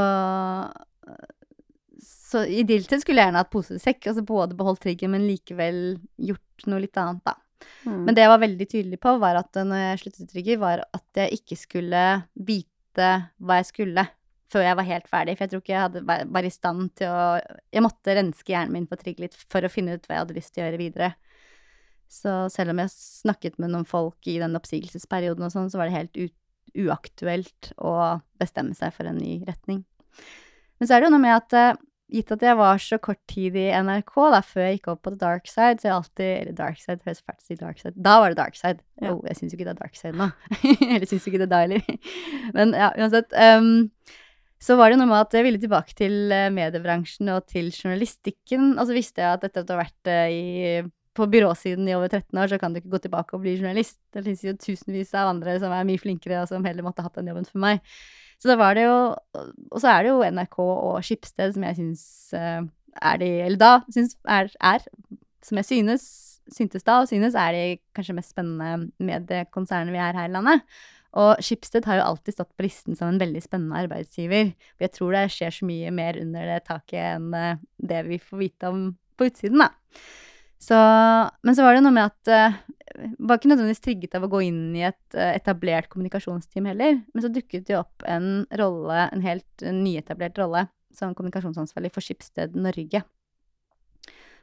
Så 2.03 2.43
ideelt 2.49 2.91
sett 2.91 3.05
skulle 3.05 3.21
jeg 3.21 3.29
gjerne 3.29 3.43
hatt 3.45 3.53
posesekk, 3.53 4.09
altså 4.11 4.25
både 4.27 4.57
beholdt 4.59 4.81
trigger, 4.83 5.13
men 5.13 5.29
likevel 5.29 6.01
gjort 6.19 6.67
noe 6.67 6.83
litt 6.83 6.99
annet, 6.99 7.21
da. 7.29 7.37
Mm. 7.85 8.01
Men 8.07 8.15
det 8.15 8.25
jeg 8.25 8.31
var 8.33 8.43
veldig 8.43 8.67
tydelig 8.71 8.99
på, 9.03 9.15
var 9.23 9.39
at 9.41 9.59
når 9.59 9.81
jeg 9.83 10.01
sluttet 10.03 10.25
i 10.25 10.31
Trigger, 10.33 10.59
var 10.63 10.83
at 10.95 11.21
jeg 11.23 11.39
ikke 11.41 11.59
skulle 11.59 12.03
vite 12.35 13.09
hva 13.41 13.61
jeg 13.61 13.71
skulle 13.73 14.07
før 14.53 14.67
jeg 14.67 14.77
var 14.77 14.85
helt 14.85 15.09
ferdig. 15.09 15.35
For 15.39 15.45
jeg 15.47 15.51
tror 15.53 15.63
ikke 15.65 15.73
jeg 15.73 15.85
hadde, 15.87 16.03
var- 16.05 16.45
i 16.45 16.51
stand 16.53 16.91
til 17.01 17.09
å 17.09 17.41
Jeg 17.73 17.83
måtte 17.83 18.15
renske 18.19 18.53
hjernen 18.53 18.73
min 18.77 18.87
på 18.87 18.99
Trigger 19.01 19.25
litt 19.25 19.35
for 19.49 19.65
å 19.65 19.71
finne 19.73 19.95
ut 19.97 20.05
hva 20.07 20.19
jeg 20.19 20.25
hadde 20.27 20.37
lyst 20.37 20.53
til 20.55 20.63
å 20.63 20.67
gjøre 20.69 20.83
videre. 20.83 21.15
Så 22.13 22.51
selv 22.53 22.75
om 22.75 22.79
jeg 22.83 22.93
snakket 22.93 23.59
med 23.59 23.73
noen 23.73 23.87
folk 23.89 24.21
i 24.29 24.37
den 24.39 24.55
oppsigelsesperioden 24.59 25.47
og 25.47 25.53
sånn, 25.55 25.71
så 25.73 25.81
var 25.81 25.89
det 25.89 25.97
helt 25.97 26.33
uaktuelt 26.77 27.73
å 27.81 28.21
bestemme 28.41 28.77
seg 28.77 28.93
for 28.93 29.09
en 29.09 29.17
ny 29.21 29.39
retning. 29.49 29.85
Men 30.79 30.89
så 30.89 30.95
er 30.97 31.01
det 31.01 31.09
jo 31.09 31.15
noe 31.15 31.23
med 31.25 31.37
at 31.37 31.57
eh, 31.57 31.81
gitt 32.13 32.33
at 32.35 32.45
jeg 32.45 32.59
var 32.59 32.81
så 32.83 32.99
kort 33.03 33.21
tid 33.31 33.57
i 33.59 33.67
NRK 33.73 34.15
da, 34.35 34.41
før 34.47 34.67
jeg 34.67 34.79
gikk 34.79 34.89
opp 34.93 35.03
på 35.07 35.13
the 35.15 35.21
dark 35.21 35.51
side, 35.51 35.81
så 35.81 35.89
jeg 35.89 35.95
alltid 35.97 36.33
Eller 36.33 36.57
dark 36.59 36.81
side, 36.81 37.01
høres 37.07 37.23
fælt 37.25 37.51
ut 37.51 37.63
dark 37.63 37.83
side. 37.83 37.95
Da 37.97 38.17
var 38.23 38.33
det 38.33 38.41
dark 38.41 38.59
side. 38.59 38.83
Ja. 39.03 39.13
Oh, 39.13 39.23
jeg 39.29 39.39
syns 39.39 39.55
jo 39.55 39.59
ikke 39.59 39.69
det 39.71 39.75
er 39.77 39.83
dark 39.83 39.99
side 39.99 40.17
nå. 40.19 40.29
Eller 40.95 41.09
syns 41.09 41.27
jo 41.27 41.33
ikke 41.33 41.43
det 41.45 41.51
da 41.53 41.63
heller. 41.65 41.87
Men 42.57 42.77
ja, 42.77 42.93
uansett. 43.01 43.33
Um, 43.33 43.91
så 44.63 44.77
var 44.79 44.93
det 44.93 45.01
noe 45.01 45.11
med 45.11 45.19
at 45.25 45.35
jeg 45.35 45.43
ville 45.47 45.59
tilbake 45.59 45.95
til 45.99 46.31
eh, 46.31 46.51
mediebransjen 46.55 47.33
og 47.35 47.49
til 47.51 47.73
journalistikken. 47.75 48.77
Og 48.77 48.87
så 48.87 48.95
visste 48.95 49.25
jeg 49.25 49.39
at 49.39 49.47
etter 49.49 49.65
at 49.65 49.67
du 49.67 49.73
har 49.75 49.81
vært 49.81 50.11
eh, 50.13 50.29
i, 50.31 50.85
på 51.19 51.27
byråsiden 51.33 51.89
i 51.91 51.97
over 51.97 52.13
13 52.13 52.39
år, 52.39 52.53
så 52.53 52.61
kan 52.63 52.71
du 52.71 52.79
ikke 52.79 52.93
gå 52.93 53.01
tilbake 53.03 53.35
og 53.35 53.43
bli 53.43 53.57
journalist. 53.57 53.99
Det 54.15 54.23
finnes 54.23 54.45
jo 54.47 54.55
tusenvis 54.55 55.11
av 55.19 55.33
andre 55.33 55.57
som 55.59 55.75
er 55.75 55.89
mye 55.89 56.01
flinkere, 56.01 56.45
og 56.45 56.53
som 56.53 56.69
heller 56.69 56.87
måtte 56.87 57.03
hatt 57.03 57.19
den 57.19 57.33
jobben 57.33 57.49
for 57.49 57.65
meg. 57.65 57.83
Så 58.43 58.51
da 58.51 58.59
var 58.59 58.75
det 58.75 58.89
jo 58.89 58.97
Og 59.71 59.79
så 59.79 59.93
er 59.93 60.03
det 60.03 60.11
jo 60.11 60.23
NRK 60.35 60.59
og 60.65 60.97
Skipsted 61.07 61.55
som 61.55 61.67
jeg 61.69 61.79
syns 61.79 62.05
eh, 62.35 62.65
er 62.99 63.21
de 63.23 63.31
Eller 63.47 63.61
da 63.61 63.73
syns 63.87 64.17
er, 64.27 64.51
er 64.59 64.83
Som 65.47 65.61
jeg 65.63 65.71
synes 65.71 66.09
syntes 66.53 66.83
da, 66.85 66.99
og 67.01 67.07
synes 67.09 67.37
er 67.39 67.55
de 67.55 67.67
kanskje 67.97 68.17
mest 68.17 68.33
spennende 68.35 68.91
mediekonsernene 68.99 69.95
vi 69.95 70.01
er 70.03 70.17
her 70.19 70.27
i 70.29 70.33
landet. 70.35 70.65
Og 71.17 71.39
Skipsted 71.45 71.87
har 71.89 72.01
jo 72.01 72.09
alltid 72.11 72.35
stått 72.35 72.51
på 72.59 72.67
listen 72.67 72.99
som 72.99 73.09
en 73.09 73.21
veldig 73.23 73.41
spennende 73.45 73.79
arbeidsgiver. 73.85 74.51
For 74.75 74.87
jeg 74.87 74.95
tror 74.97 75.15
det 75.17 75.23
skjer 75.33 75.55
så 75.55 75.69
mye 75.71 75.93
mer 75.95 76.19
under 76.21 76.51
det 76.51 76.59
taket 76.67 76.99
enn 77.15 77.31
eh, 77.39 77.63
det 77.79 78.03
vi 78.11 78.19
får 78.21 78.43
vite 78.43 78.73
om 78.75 78.83
på 79.17 79.31
utsiden, 79.31 79.63
da. 79.63 79.71
Så, 80.63 80.79
men 81.43 81.57
så 81.59 81.65
var 81.67 81.75
det 81.75 81.83
noe 81.83 81.95
med 81.95 82.07
at 82.13 82.31
uh, 82.31 82.59
var 83.19 83.41
ikke 83.41 83.51
nødvendigvis 83.51 83.83
trigget 83.83 84.15
av 84.15 84.27
å 84.27 84.31
gå 84.31 84.45
inn 84.47 84.61
i 84.79 84.85
et 84.87 85.17
uh, 85.17 85.33
etablert 85.33 85.89
kommunikasjonsteam 85.91 86.69
heller. 86.71 87.01
Men 87.11 87.25
så 87.25 87.31
dukket 87.35 87.67
det 87.71 87.81
opp 87.81 88.05
en 88.07 88.45
rolle, 88.61 89.09
en 89.11 89.25
helt 89.25 89.65
eh, 89.65 89.75
nyetablert 89.75 90.39
rolle, 90.39 90.69
som 90.95 91.17
kommunikasjonsansvarlig 91.19 91.91
for 91.95 92.05
Skipsted 92.05 92.55
Norge. 92.55 93.03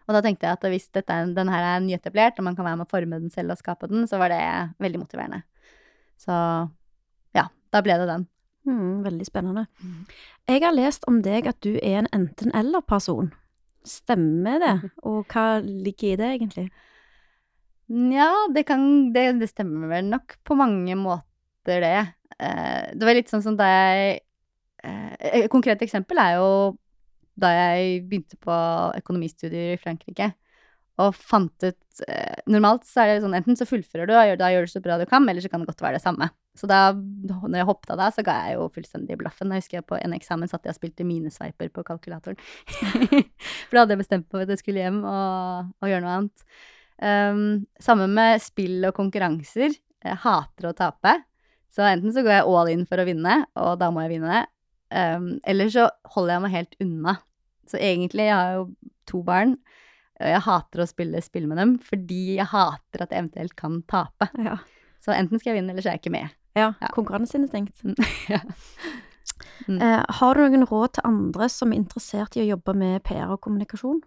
Og 0.10 0.16
da 0.18 0.24
tenkte 0.26 0.50
jeg 0.50 0.58
at 0.58 0.68
hvis 0.74 0.90
dette, 0.98 1.14
er- 1.14 1.54
her 1.54 1.68
er 1.70 1.84
nyetablert, 1.86 2.40
og 2.42 2.48
man 2.50 2.56
kan 2.58 2.66
være 2.66 2.82
med 2.82 2.88
å 2.90 2.92
forme 2.92 3.22
den 3.22 3.30
selv 3.32 3.54
og 3.54 3.62
skape 3.62 3.88
den, 3.92 4.08
så 4.10 4.18
var 4.20 4.34
det 4.34 4.42
veldig 4.82 5.04
motiverende. 5.06 5.44
Så 6.20 6.34
ja, 7.38 7.46
da 7.72 7.82
ble 7.86 7.96
det 8.02 8.10
den. 8.10 8.26
Mm, 8.68 9.04
veldig 9.06 9.28
spennende. 9.30 9.68
Jeg 10.50 10.64
har 10.66 10.74
lest 10.76 11.06
om 11.08 11.22
deg 11.24 11.48
at 11.48 11.62
du 11.64 11.78
er 11.78 12.02
en 12.02 12.10
enten-eller-person. 12.12 13.30
Stemmer 13.90 14.62
det? 14.62 14.76
Og 15.10 15.26
hva 15.34 15.60
ligger 15.64 16.14
i 16.14 16.20
det, 16.20 16.30
egentlig? 16.38 16.68
Nja, 17.90 18.30
det 18.54 18.68
kan 18.70 18.84
det, 19.16 19.26
det 19.42 19.50
stemmer 19.50 19.90
vel 19.90 20.10
nok 20.12 20.38
på 20.46 20.58
mange 20.58 20.98
måter, 21.00 21.82
det. 21.82 21.96
Eh, 22.40 22.92
det 22.96 23.06
var 23.06 23.18
litt 23.18 23.32
sånn 23.32 23.44
som 23.46 23.58
da 23.60 23.66
jeg 23.68 24.20
eh, 24.86 25.42
Et 25.44 25.50
konkret 25.52 25.82
eksempel 25.86 26.22
er 26.22 26.38
jo 26.40 26.52
da 27.40 27.50
jeg 27.56 28.04
begynte 28.10 28.38
på 28.42 28.56
økonomistudier 29.00 29.74
i 29.76 29.82
Frankrike. 29.82 30.32
Og 31.00 31.16
fant 31.16 31.64
ut 31.64 32.02
eh, 32.08 32.40
Normalt 32.52 32.84
så 32.88 33.04
er 33.04 33.14
det 33.14 33.24
sånn 33.24 33.36
enten 33.38 33.58
så 33.60 33.68
fullfører 33.68 34.10
du, 34.10 34.14
og 34.18 34.26
gjør, 34.28 34.40
da 34.42 34.50
gjør 34.52 34.66
du 34.68 34.72
så 34.72 34.82
bra 34.84 34.98
du 35.00 35.06
kan, 35.10 35.28
eller 35.30 35.44
så 35.44 35.52
kan 35.52 35.64
det 35.64 35.70
godt 35.72 35.84
være 35.86 36.00
det 36.00 36.04
samme. 36.04 36.28
Så 36.60 36.68
da 36.68 36.80
når 36.92 37.62
jeg 37.62 37.70
hoppet 37.70 37.94
av 37.94 38.02
da, 38.02 38.10
så 38.12 38.26
ga 38.26 38.36
jeg 38.48 38.58
jo 38.58 38.66
fullstendig 38.76 39.20
blaffen. 39.22 39.54
Jeg 39.56 39.64
husker 39.64 39.80
jeg 39.80 39.88
på 39.88 40.00
en 40.00 40.16
eksamen 40.18 40.52
satt 40.52 40.68
jeg 40.68 40.76
og 40.76 40.80
spilte 40.80 41.08
minesveiper 41.08 41.72
på 41.76 41.86
kalkulatoren. 41.88 42.40
For 43.70 43.78
da 43.78 43.86
hadde 43.86 43.96
jeg 43.96 44.04
bestemt 44.04 44.28
meg 44.34 44.44
at 44.44 44.54
jeg 44.56 44.64
skulle 44.64 44.84
hjem 44.84 45.00
og, 45.08 45.72
og 45.80 45.92
gjøre 45.94 46.04
noe 46.04 46.18
annet. 46.18 46.46
Um, 47.00 47.44
samme 47.80 48.10
med 48.12 48.44
spill 48.44 48.84
og 48.90 48.96
konkurranser. 48.98 49.78
Jeg 50.04 50.22
hater 50.26 50.68
å 50.68 50.76
tape. 50.76 51.16
Så 51.72 51.86
enten 51.86 52.12
så 52.12 52.26
går 52.26 52.40
jeg 52.40 52.48
all 52.50 52.72
in 52.74 52.88
for 52.90 53.00
å 53.00 53.06
vinne, 53.08 53.44
og 53.62 53.76
da 53.80 53.92
må 53.94 54.04
jeg 54.04 54.18
vinne. 54.18 54.44
Um, 54.90 55.36
eller 55.48 55.70
så 55.72 55.88
holder 56.16 56.36
jeg 56.36 56.44
meg 56.44 56.56
helt 56.58 56.80
unna. 56.84 57.20
Så 57.70 57.80
egentlig, 57.80 58.26
jeg 58.26 58.36
har 58.36 58.58
jo 58.58 58.64
to 59.08 59.22
barn. 59.24 59.56
Jeg 60.20 60.44
hater 60.44 60.84
å 60.84 60.90
spille 60.90 61.22
spill 61.24 61.48
med 61.48 61.62
dem 61.62 61.78
fordi 61.84 62.40
jeg 62.40 62.50
hater 62.52 63.06
at 63.06 63.14
jeg 63.14 63.24
eventuelt 63.24 63.56
kan 63.60 63.80
tape. 63.88 64.28
Ja. 64.42 64.58
Så 65.04 65.14
enten 65.16 65.40
skal 65.40 65.54
jeg 65.54 65.62
vinne, 65.62 65.72
eller 65.74 65.86
så 65.86 65.94
er 65.94 65.98
jeg 65.98 66.04
ikke 66.04 66.18
med. 66.18 66.36
ja. 66.60 66.74
Ja. 66.82 66.90
Konkurranseinstinkt. 66.96 67.80
ja. 68.34 68.42
Mm. 69.68 69.80
Eh, 69.80 70.04
har 70.20 70.36
du 70.36 70.44
noen 70.44 70.68
råd 70.68 70.98
til 70.98 71.08
andre 71.08 71.48
som 71.52 71.72
er 71.72 71.80
interessert 71.80 72.36
i 72.36 72.44
å 72.44 72.50
jobbe 72.56 72.76
med 72.76 73.04
PR 73.08 73.32
og 73.32 73.42
kommunikasjon? 73.46 74.02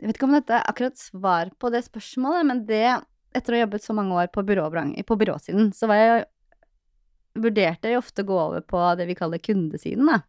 Jeg 0.00 0.10
vet 0.10 0.18
ikke 0.18 0.28
om 0.28 0.36
dette 0.36 0.56
er 0.58 0.68
akkurat 0.68 1.00
svar 1.00 1.52
på 1.60 1.70
det 1.72 1.84
spørsmålet, 1.86 2.48
men 2.50 2.64
det 2.68 2.86
Etter 3.34 3.50
å 3.50 3.56
ha 3.56 3.64
jobbet 3.64 3.82
så 3.82 3.94
mange 3.98 4.14
år 4.14 4.28
på, 4.30 4.44
byrå, 4.46 4.68
på 5.08 5.14
byråsiden, 5.18 5.72
så 5.74 5.88
var 5.90 5.96
jeg 5.98 6.18
vurderte 7.42 7.90
jeg 7.90 7.98
ofte 7.98 8.22
å 8.22 8.28
gå 8.28 8.36
over 8.38 8.62
på 8.62 8.82
det 8.94 9.08
vi 9.08 9.16
kaller 9.18 9.42
kundesiden, 9.42 10.06
da. 10.06 10.20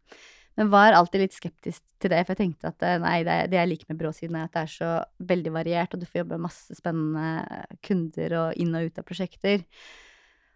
Men 0.56 0.72
var 0.72 0.96
alltid 0.96 1.26
litt 1.26 1.36
skeptisk 1.36 1.84
til 2.00 2.14
det, 2.14 2.22
for 2.24 2.32
jeg 2.32 2.42
tenkte 2.42 2.72
at 2.72 2.84
eh, 2.88 3.00
nei, 3.04 3.18
det, 3.28 3.36
det 3.52 3.60
jeg 3.60 3.70
liker 3.72 3.92
med 3.92 4.00
byråsiden, 4.00 4.38
er 4.40 4.48
at 4.48 4.56
det 4.56 4.62
er 4.64 4.72
så 4.72 4.92
veldig 5.32 5.52
variert, 5.56 5.94
og 5.94 6.00
du 6.00 6.08
får 6.08 6.22
jobbe 6.22 6.38
med 6.38 6.46
masse 6.48 6.78
spennende 6.78 7.66
kunder 7.84 8.38
og 8.40 8.62
inn 8.64 8.78
og 8.78 8.88
ut 8.88 9.02
av 9.02 9.08
prosjekter. 9.08 9.66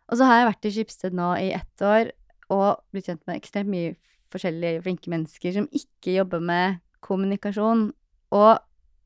Og 0.10 0.20
så 0.20 0.30
har 0.30 0.40
jeg 0.40 0.50
vært 0.50 0.70
i 0.70 0.74
Skipsted 0.78 1.18
nå 1.20 1.34
i 1.42 1.52
ett 1.58 1.86
år, 1.86 2.14
og 2.50 2.80
blitt 2.94 3.12
kjent 3.12 3.26
med 3.28 3.38
ekstremt 3.38 3.70
mye 3.70 3.94
forskjellige 4.34 4.84
flinke 4.86 5.12
mennesker 5.12 5.54
som 5.58 5.68
ikke 5.76 6.16
jobber 6.16 6.42
med 6.42 6.80
kommunikasjon. 7.06 7.90
Og 8.36 8.52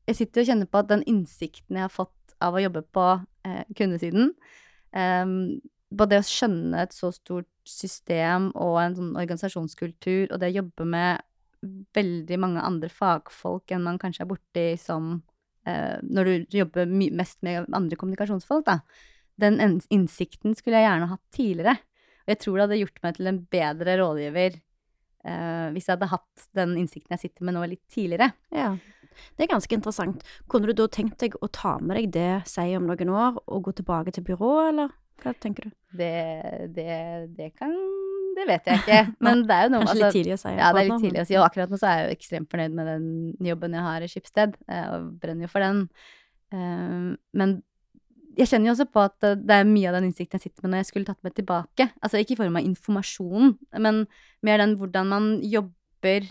jeg 0.08 0.20
sitter 0.20 0.44
og 0.44 0.50
kjenner 0.50 0.70
på 0.70 0.80
at 0.80 0.90
den 0.92 1.04
innsikten 1.10 1.78
jeg 1.78 1.86
har 1.86 1.92
fått 1.92 2.36
av 2.44 2.56
å 2.56 2.62
jobbe 2.62 2.84
på 2.94 3.06
eh, 3.48 3.62
kundesiden, 3.76 4.32
eh, 4.96 5.26
både 5.90 6.14
det 6.14 6.22
å 6.22 6.28
skjønne 6.28 6.82
et 6.84 6.94
så 6.94 7.10
stort 7.14 7.50
system 7.68 8.50
og 8.52 8.78
en 8.82 8.96
sånn 8.98 9.14
organisasjonskultur, 9.16 10.32
og 10.32 10.40
det 10.40 10.52
å 10.52 10.58
jobbe 10.60 10.86
med 10.88 11.22
veldig 11.96 12.38
mange 12.40 12.64
andre 12.64 12.90
fagfolk 12.92 13.72
enn 13.72 13.86
man 13.86 14.00
kanskje 14.00 14.24
er 14.24 14.28
borti 14.28 14.66
som 14.80 15.16
eh, 15.68 15.96
Når 16.02 16.28
du 16.28 16.58
jobber 16.58 16.90
mest 16.90 17.40
med 17.46 17.70
andre 17.72 17.96
kommunikasjonsfolk, 17.96 18.66
da. 18.66 18.80
Den 19.40 19.58
innsikten 19.90 20.54
skulle 20.54 20.78
jeg 20.78 20.86
gjerne 20.86 21.10
hatt 21.10 21.24
tidligere. 21.34 21.78
Og 22.24 22.32
jeg 22.32 22.40
tror 22.42 22.56
det 22.56 22.66
hadde 22.66 22.80
gjort 22.82 23.00
meg 23.02 23.16
til 23.16 23.30
en 23.30 23.40
bedre 23.52 23.96
rådgiver 24.00 24.58
eh, 24.58 25.66
hvis 25.74 25.88
jeg 25.88 25.96
hadde 25.96 26.10
hatt 26.12 26.44
den 26.56 26.76
innsikten 26.80 27.16
jeg 27.16 27.24
sitter 27.26 27.48
med 27.48 27.56
nå, 27.56 27.64
litt 27.72 27.84
tidligere. 27.92 28.30
Ja. 28.54 28.74
Det 29.36 29.46
er 29.46 29.52
ganske 29.54 29.76
interessant. 29.76 30.24
Kunne 30.50 30.68
du 30.68 30.76
da 30.76 30.88
tenkt 30.90 31.20
deg 31.22 31.36
å 31.40 31.48
ta 31.52 31.76
med 31.80 31.96
deg 31.98 32.12
det, 32.14 32.44
si 32.50 32.66
om 32.76 32.86
noen 32.88 33.12
år, 33.14 33.40
og 33.46 33.68
gå 33.68 33.74
tilbake 33.78 34.14
til 34.14 34.26
byrået, 34.26 34.72
eller 34.72 34.94
hva 35.22 35.32
tenker 35.40 35.68
du? 35.68 35.74
Det, 35.94 36.10
det, 36.74 36.94
det 37.36 37.50
kan 37.54 37.74
Det 38.34 38.46
vet 38.48 38.66
jeg 38.66 38.80
ikke. 38.82 39.02
Men 39.24 39.44
det 39.46 39.54
er 39.56 39.68
jo 39.68 39.74
noe 39.76 39.84
Kanskje 39.84 39.92
altså, 39.94 40.06
litt 40.06 40.16
tidlig 40.18 40.34
å 40.34 40.40
si. 40.42 40.54
Ja, 40.56 40.72
det 40.74 40.80
er 40.82 40.88
litt 40.88 41.04
tidlig 41.04 41.22
å 41.22 41.28
si. 41.28 41.36
Og 41.38 41.46
akkurat 41.46 41.70
nå 41.70 41.78
så 41.80 41.90
er 41.90 42.00
jeg 42.00 42.08
jo 42.08 42.16
ekstremt 42.18 42.50
fornøyd 42.50 42.74
med 42.74 42.90
den 42.90 43.06
jobben 43.46 43.76
jeg 43.78 43.86
har 43.86 44.04
i 44.04 44.10
Skipsted, 44.10 44.58
eh, 44.66 44.88
og 44.96 45.06
brenner 45.22 45.46
jo 45.46 45.52
for 45.52 45.64
den. 45.64 45.84
Eh, 46.54 47.14
Men 47.40 47.54
jeg 48.34 48.50
kjenner 48.50 48.72
jo 48.72 48.74
også 48.74 48.88
på 48.90 49.02
at 49.06 49.26
det 49.46 49.56
er 49.60 49.68
mye 49.68 49.90
av 49.90 49.98
den 49.98 50.08
innsikten 50.08 50.40
jeg 50.40 50.48
sitter 50.48 50.64
med 50.64 50.74
når 50.74 50.82
jeg 50.82 50.90
skulle 50.90 51.06
tatt 51.06 51.22
meg 51.22 51.36
tilbake. 51.38 51.88
Altså 52.02 52.18
ikke 52.18 52.34
i 52.34 52.40
form 52.42 52.58
av 52.58 52.66
informasjon, 52.66 53.52
men 53.86 54.04
mer 54.46 54.62
den 54.64 54.74
hvordan 54.80 55.12
man 55.12 55.28
jobber 55.46 56.26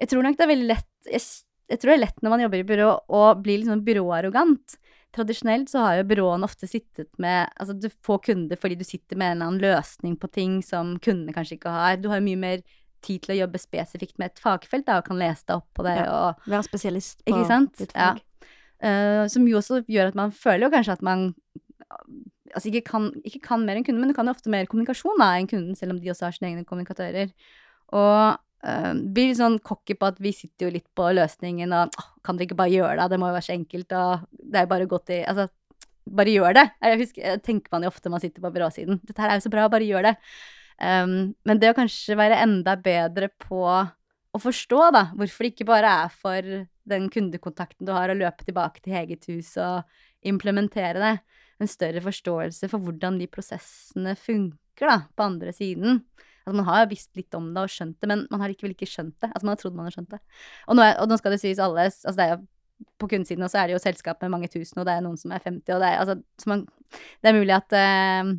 Jeg 0.00 0.08
tror 0.08 0.22
nok 0.22 0.36
det 0.36 0.44
er 0.44 0.52
veldig 0.52 0.68
lett 0.68 1.08
jeg, 1.10 1.24
jeg 1.70 1.80
tror 1.80 1.92
det 1.92 1.96
er 1.96 2.02
lett 2.04 2.22
når 2.22 2.32
man 2.34 2.42
jobber 2.44 2.60
i 2.60 2.66
byrå 2.68 2.90
å 3.16 3.22
bli 3.40 3.56
litt 3.58 3.70
sånn 3.70 3.84
byråarrogant. 3.86 4.76
Tradisjonelt 5.16 5.70
så 5.72 5.80
har 5.82 5.96
jo 5.98 6.04
byråene 6.12 6.46
ofte 6.46 6.68
sittet 6.70 7.08
med 7.18 7.48
Altså 7.58 7.74
du 7.74 7.88
får 8.06 8.20
kunder 8.28 8.56
fordi 8.60 8.76
du 8.78 8.84
sitter 8.86 9.18
med 9.18 9.32
en 9.32 9.36
eller 9.36 9.48
annen 9.48 9.64
løsning 9.64 10.14
på 10.20 10.30
ting 10.30 10.60
som 10.62 10.92
kundene 11.02 11.34
kanskje 11.34 11.56
ikke 11.58 11.72
har. 11.74 11.96
Du 11.98 12.08
har 12.12 12.20
jo 12.20 12.26
mye 12.28 12.38
mer 12.38 12.62
tid 13.02 13.22
til 13.24 13.34
å 13.34 13.38
jobbe 13.42 13.58
spesifikt 13.58 14.18
med 14.20 14.30
et 14.30 14.42
fagfelt 14.42 14.84
da, 14.86 14.98
og 15.00 15.06
kan 15.08 15.18
lese 15.18 15.46
deg 15.48 15.56
opp 15.56 15.68
på 15.74 15.86
det 15.86 15.96
Ja. 15.96 16.10
og 16.36 16.46
Være 16.46 16.66
spesialist 16.68 17.24
på 17.24 17.76
ditt 17.78 17.92
Ja. 17.96 18.12
fag. 18.14 18.20
Eh, 18.82 19.26
som 19.28 19.46
jo 19.48 19.58
også 19.58 19.82
gjør 19.86 20.08
at 20.08 20.14
man 20.14 20.30
føler 20.30 20.68
jo 20.68 20.70
kanskje 20.70 20.92
at 20.92 21.02
man 21.02 21.34
altså 22.54 22.70
ikke 22.70 22.84
kan, 22.90 23.10
ikke 23.24 23.40
kan 23.42 23.64
mer 23.66 23.76
enn 23.76 23.84
kunden, 23.84 24.00
men 24.00 24.08
du 24.10 24.14
kan 24.14 24.26
jo 24.26 24.32
ofte 24.34 24.50
mer 24.50 24.66
kommunikasjon 24.66 25.18
da, 25.18 25.32
enn 25.38 25.48
kunden, 25.50 25.76
selv 25.76 25.92
om 25.94 26.00
de 26.00 26.10
også 26.10 26.26
har 26.28 26.32
sine 26.36 26.50
egne 26.50 26.64
kommunikatører. 26.66 27.32
Og 27.92 28.38
uh, 28.66 28.92
blir 28.92 29.30
litt 29.30 29.40
sånn 29.40 29.58
cocky 29.64 29.96
på 29.98 30.10
at 30.10 30.20
vi 30.22 30.34
sitter 30.36 30.68
jo 30.68 30.74
litt 30.76 30.88
på 30.96 31.08
løsningen, 31.16 31.72
og 31.76 31.96
oh, 32.00 32.10
kan 32.26 32.38
dere 32.38 32.48
ikke 32.48 32.60
bare 32.60 32.74
gjøre 32.74 32.98
det, 33.00 33.08
det 33.12 33.20
må 33.22 33.30
jo 33.30 33.38
være 33.38 33.48
så 33.48 33.56
enkelt, 33.56 33.96
og 33.96 34.28
det 34.40 34.60
er 34.60 34.66
jo 34.66 34.72
bare 34.74 34.90
gå 34.90 35.02
til 35.08 35.24
Altså, 35.30 35.48
bare 36.10 36.32
gjør 36.32 36.56
det. 36.56 36.66
Jeg 36.82 37.00
husker, 37.04 37.42
tenker 37.44 37.74
man 37.74 37.84
jo 37.84 37.90
ofte 37.92 38.10
man 38.10 38.22
sitter 38.22 38.42
på 38.42 38.50
byråsiden. 38.54 39.00
Dette 39.06 39.22
her 39.22 39.30
er 39.30 39.38
jo 39.38 39.46
så 39.46 39.52
bra, 39.52 39.68
bare 39.70 39.86
gjør 39.86 40.08
det. 40.10 40.14
Um, 40.80 41.34
men 41.46 41.60
det 41.60 41.70
å 41.70 41.76
kanskje 41.76 42.16
være 42.18 42.40
enda 42.40 42.74
bedre 42.80 43.28
på 43.44 43.60
å 43.68 44.38
forstå, 44.40 44.80
da, 44.94 45.04
hvorfor 45.18 45.44
det 45.44 45.52
ikke 45.52 45.68
bare 45.68 45.90
er 46.04 46.14
for 46.14 46.48
den 46.90 47.08
kundekontakten 47.12 47.86
du 47.86 47.92
har, 47.94 48.10
å 48.10 48.18
løpe 48.18 48.46
tilbake 48.46 48.82
til 48.82 48.96
eget 49.00 49.28
hus 49.30 49.52
og 49.60 49.84
implementere 50.26 51.02
det. 51.02 51.14
En 51.60 51.70
større 51.70 52.02
forståelse 52.04 52.70
for 52.72 52.82
hvordan 52.82 53.18
de 53.20 53.28
prosessene 53.30 54.16
funker, 54.18 54.86
da, 54.88 54.98
på 55.12 55.26
andre 55.26 55.52
siden. 55.54 56.00
Altså, 56.50 56.62
man 56.64 56.66
har 56.66 56.88
visst 56.90 57.10
litt 57.14 57.34
om 57.38 57.52
det 57.54 57.62
og 57.62 57.70
skjønt 57.70 58.00
det, 58.02 58.08
men 58.10 58.24
man 58.32 58.42
har 58.42 58.50
likevel 58.50 58.74
ikke 58.74 58.88
skjønt 58.90 59.14
det. 59.22 59.30
Altså, 59.30 59.46
man 59.46 59.54
har 59.54 59.60
trodd 59.60 59.76
man 59.78 59.86
har 59.86 59.94
skjønt 59.94 60.16
det. 60.16 60.18
Og 60.66 60.78
nå, 60.78 60.82
er, 60.82 60.96
og 60.98 61.10
nå 61.10 61.18
skal 61.20 61.36
det 61.36 61.42
sies 61.44 61.62
alle 61.62 61.86
altså, 61.86 62.16
det 62.18 62.26
er 62.26 62.34
jo 62.34 62.40
på 63.00 63.08
kundesiden 63.12 63.44
også 63.44 63.58
er 63.60 63.68
det 63.68 63.74
jo 63.76 63.82
selskap 63.82 64.22
med 64.24 64.32
mange 64.32 64.48
tusen, 64.48 64.78
og 64.80 64.86
det 64.88 64.94
er 64.94 65.02
noen 65.04 65.18
som 65.20 65.32
er 65.36 65.42
50, 65.44 65.74
og 65.74 65.82
det 65.82 65.88
er, 65.88 65.98
altså, 66.00 66.48
man, 66.48 66.62
det 67.20 67.28
er 67.30 67.36
mulig 67.36 67.56
at 67.56 67.76
uh, 67.76 68.30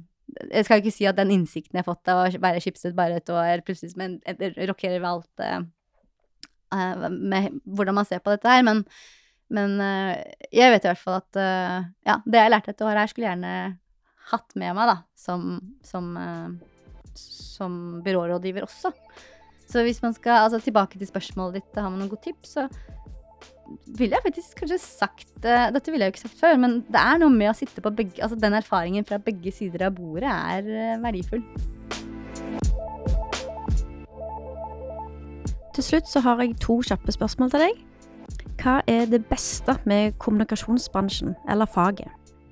Jeg 0.56 0.65
skal 0.65 0.82
ikke 0.82 0.93
si 0.95 1.06
at 1.06 1.17
den 1.17 1.34
innsikten 1.36 1.78
jeg 1.78 1.84
har 1.84 1.89
fått 1.91 2.10
av 2.10 2.24
å 2.24 2.41
være 2.41 2.62
chipset 2.63 2.95
bare 2.97 3.19
et 3.19 3.30
år, 3.30 3.62
plutselig 3.67 3.93
men, 4.00 4.17
rokerer 4.69 5.02
ved 5.02 5.10
alt 5.10 5.43
uh, 5.45 5.60
uh, 6.74 7.08
med 7.12 7.60
hvordan 7.65 8.00
man 8.00 8.08
ser 8.10 8.24
på 8.24 8.34
dette 8.34 8.50
her, 8.50 8.63
men, 8.65 8.86
men 9.52 9.78
jeg 9.84 10.74
vet 10.74 10.88
i 10.88 10.89
hvert 10.89 11.02
fall 11.04 11.19
at 11.19 11.41
ja, 12.08 12.17
det 12.24 12.39
jeg 12.39 12.54
lærte 12.54 12.71
dette 12.71 12.88
året 12.88 13.04
her, 13.04 13.12
skulle 13.12 13.28
jeg 13.28 13.36
gjerne 13.36 13.56
hatt 14.32 14.56
med 14.56 14.78
meg, 14.78 14.93
da, 14.93 14.97
som, 15.19 15.58
som 15.84 16.13
som 17.21 18.01
byrårådgiver 18.05 18.65
også. 18.67 18.91
Så 19.71 19.84
hvis 19.88 20.01
man 20.03 20.13
skal 20.13 20.45
altså 20.45 20.60
tilbake 20.60 20.99
til 20.99 21.07
spørsmålet 21.07 21.62
ditt, 21.62 21.77
har 21.77 21.89
man 21.89 22.01
noen 22.01 22.12
gode 22.12 22.25
tips, 22.25 22.57
så 22.57 22.67
ville 23.88 24.17
jeg 24.17 24.25
faktisk 24.25 24.57
kanskje 24.60 24.77
sagt 24.84 25.45
uh, 25.45 25.69
Dette 25.71 25.91
ville 25.91 26.03
jeg 26.03 26.12
jo 26.12 26.15
ikke 26.15 26.25
sagt 26.25 26.41
før, 26.41 26.57
men 26.60 26.81
det 26.91 26.99
er 26.99 27.21
noe 27.21 27.31
med 27.31 27.51
å 27.51 27.55
sitte 27.55 27.84
på 27.84 27.93
begge 27.95 28.19
Altså 28.19 28.36
den 28.36 28.57
erfaringen 28.57 29.07
fra 29.07 29.21
begge 29.21 29.53
sider 29.55 29.86
av 29.88 29.95
bordet 29.95 30.27
er 30.27 30.67
uh, 30.67 31.03
verdifull. 31.05 31.45
Til 35.71 35.88
slutt 35.88 36.10
så 36.12 36.19
har 36.25 36.41
jeg 36.43 36.57
to 36.60 36.81
kjappe 36.84 37.15
spørsmål 37.15 37.53
til 37.53 37.63
deg. 37.63 37.79
Hva 38.60 38.81
er 38.91 39.07
det 39.10 39.23
beste 39.29 39.77
med 39.89 40.17
kommunikasjonsbransjen, 40.21 41.38
eller 41.49 41.69
faget? 41.71 42.12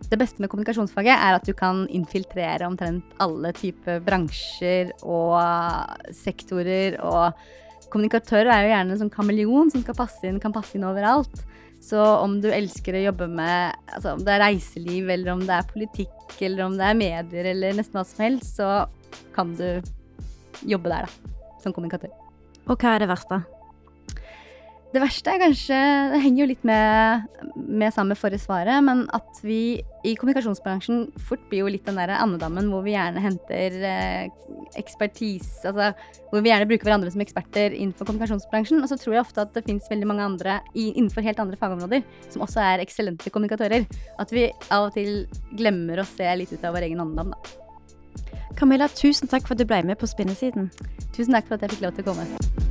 Det 0.10 0.18
beste 0.18 0.42
med 0.42 0.50
kommunikasjonsfaget 0.50 1.14
er 1.14 1.36
at 1.38 1.46
du 1.46 1.54
kan 1.54 1.84
infiltrere 1.94 2.66
omtrent 2.66 3.06
alle 3.22 3.52
typer 3.54 4.00
bransjer 4.02 4.90
og 5.06 5.38
sektorer. 6.18 6.98
Og 7.06 7.90
kommunikatører 7.94 8.50
er 8.50 8.66
jo 8.66 8.72
gjerne 8.74 8.96
en 8.96 9.02
sånn 9.04 9.14
kameleon 9.14 9.70
som 9.70 9.86
passe 9.94 10.26
inn, 10.26 10.42
kan 10.42 10.56
passe 10.56 10.80
inn 10.80 10.88
overalt. 10.90 11.46
Så 11.80 12.02
om 12.02 12.40
du 12.42 12.50
elsker 12.52 12.98
å 12.98 13.06
jobbe 13.06 13.30
med 13.32 13.78
altså 13.94 14.16
om 14.18 14.26
det 14.26 14.34
er 14.34 14.44
reiseliv, 14.48 15.14
eller 15.14 15.32
om 15.36 15.46
det 15.46 15.56
er 15.56 15.70
politikk, 15.70 16.34
eller 16.42 16.66
om 16.66 16.76
det 16.80 16.90
er 16.90 17.00
medier, 17.00 17.54
eller 17.54 17.78
nesten 17.78 18.02
hva 18.02 18.06
som 18.10 18.26
helst, 18.26 18.58
så 18.58 18.72
kan 19.38 19.54
du 19.62 19.80
jobbe 20.66 20.92
der, 20.92 21.06
da. 21.06 21.38
Som 21.62 21.76
kommunikatør. 21.76 22.12
Og 22.66 22.76
hva 22.76 22.98
er 22.98 23.06
det 23.06 23.14
verste? 23.14 23.44
Det 24.90 25.02
verste 25.04 25.30
er 25.30 25.42
kanskje 25.44 25.78
Det 26.14 26.20
henger 26.24 26.42
jo 26.42 26.48
litt 26.50 26.64
med, 26.66 27.26
med 27.56 27.94
sammen 27.94 28.16
med 28.16 28.18
forrige 28.18 28.42
svaret, 28.42 28.82
men 28.86 29.04
at 29.14 29.42
vi 29.46 29.82
i 30.08 30.16
kommunikasjonsbransjen 30.18 31.04
fort 31.28 31.44
blir 31.52 31.62
jo 31.62 31.70
litt 31.70 31.86
den 31.86 32.00
der 32.00 32.16
andedammen 32.16 32.72
hvor 32.72 32.82
vi 32.86 32.96
gjerne 32.96 33.22
henter 33.22 33.76
eh, 33.86 34.32
ekspertise 34.80 35.68
Altså 35.70 35.92
hvor 36.32 36.42
vi 36.42 36.50
gjerne 36.50 36.68
bruker 36.70 36.88
hverandre 36.88 37.12
som 37.14 37.22
eksperter 37.22 37.76
innenfor 37.76 38.08
kommunikasjonsbransjen. 38.08 38.82
Og 38.82 38.90
så 38.90 38.98
tror 39.02 39.18
jeg 39.18 39.26
ofte 39.26 39.46
at 39.46 39.54
det 39.54 39.66
fins 39.68 39.90
veldig 39.92 40.10
mange 40.10 40.26
andre 40.26 40.60
i, 40.74 40.90
innenfor 40.96 41.26
helt 41.26 41.42
andre 41.44 41.60
fagområder 41.60 42.06
som 42.30 42.46
også 42.46 42.64
er 42.64 42.86
eksellente 42.86 43.34
kommunikatører. 43.34 43.86
At 44.22 44.34
vi 44.34 44.48
av 44.70 44.90
og 44.90 44.98
til 44.98 45.28
glemmer 45.58 46.02
å 46.02 46.08
se 46.08 46.30
litt 46.40 46.54
ut 46.54 46.66
av 46.66 46.78
vår 46.78 46.90
egen 46.90 47.04
andedam, 47.06 47.36
da. 47.36 48.40
Camilla, 48.58 48.90
tusen 48.92 49.30
takk 49.32 49.46
for 49.46 49.56
at 49.56 49.62
du 49.62 49.70
ble 49.70 49.84
med 49.88 50.02
på 50.02 50.10
Spinnesiden. 50.10 50.72
Tusen 51.16 51.38
takk 51.38 51.48
for 51.48 51.58
at 51.60 51.68
jeg 51.68 51.78
fikk 51.78 51.88
lov 51.88 51.98
til 51.98 52.08
å 52.08 52.12
komme. 52.12 52.69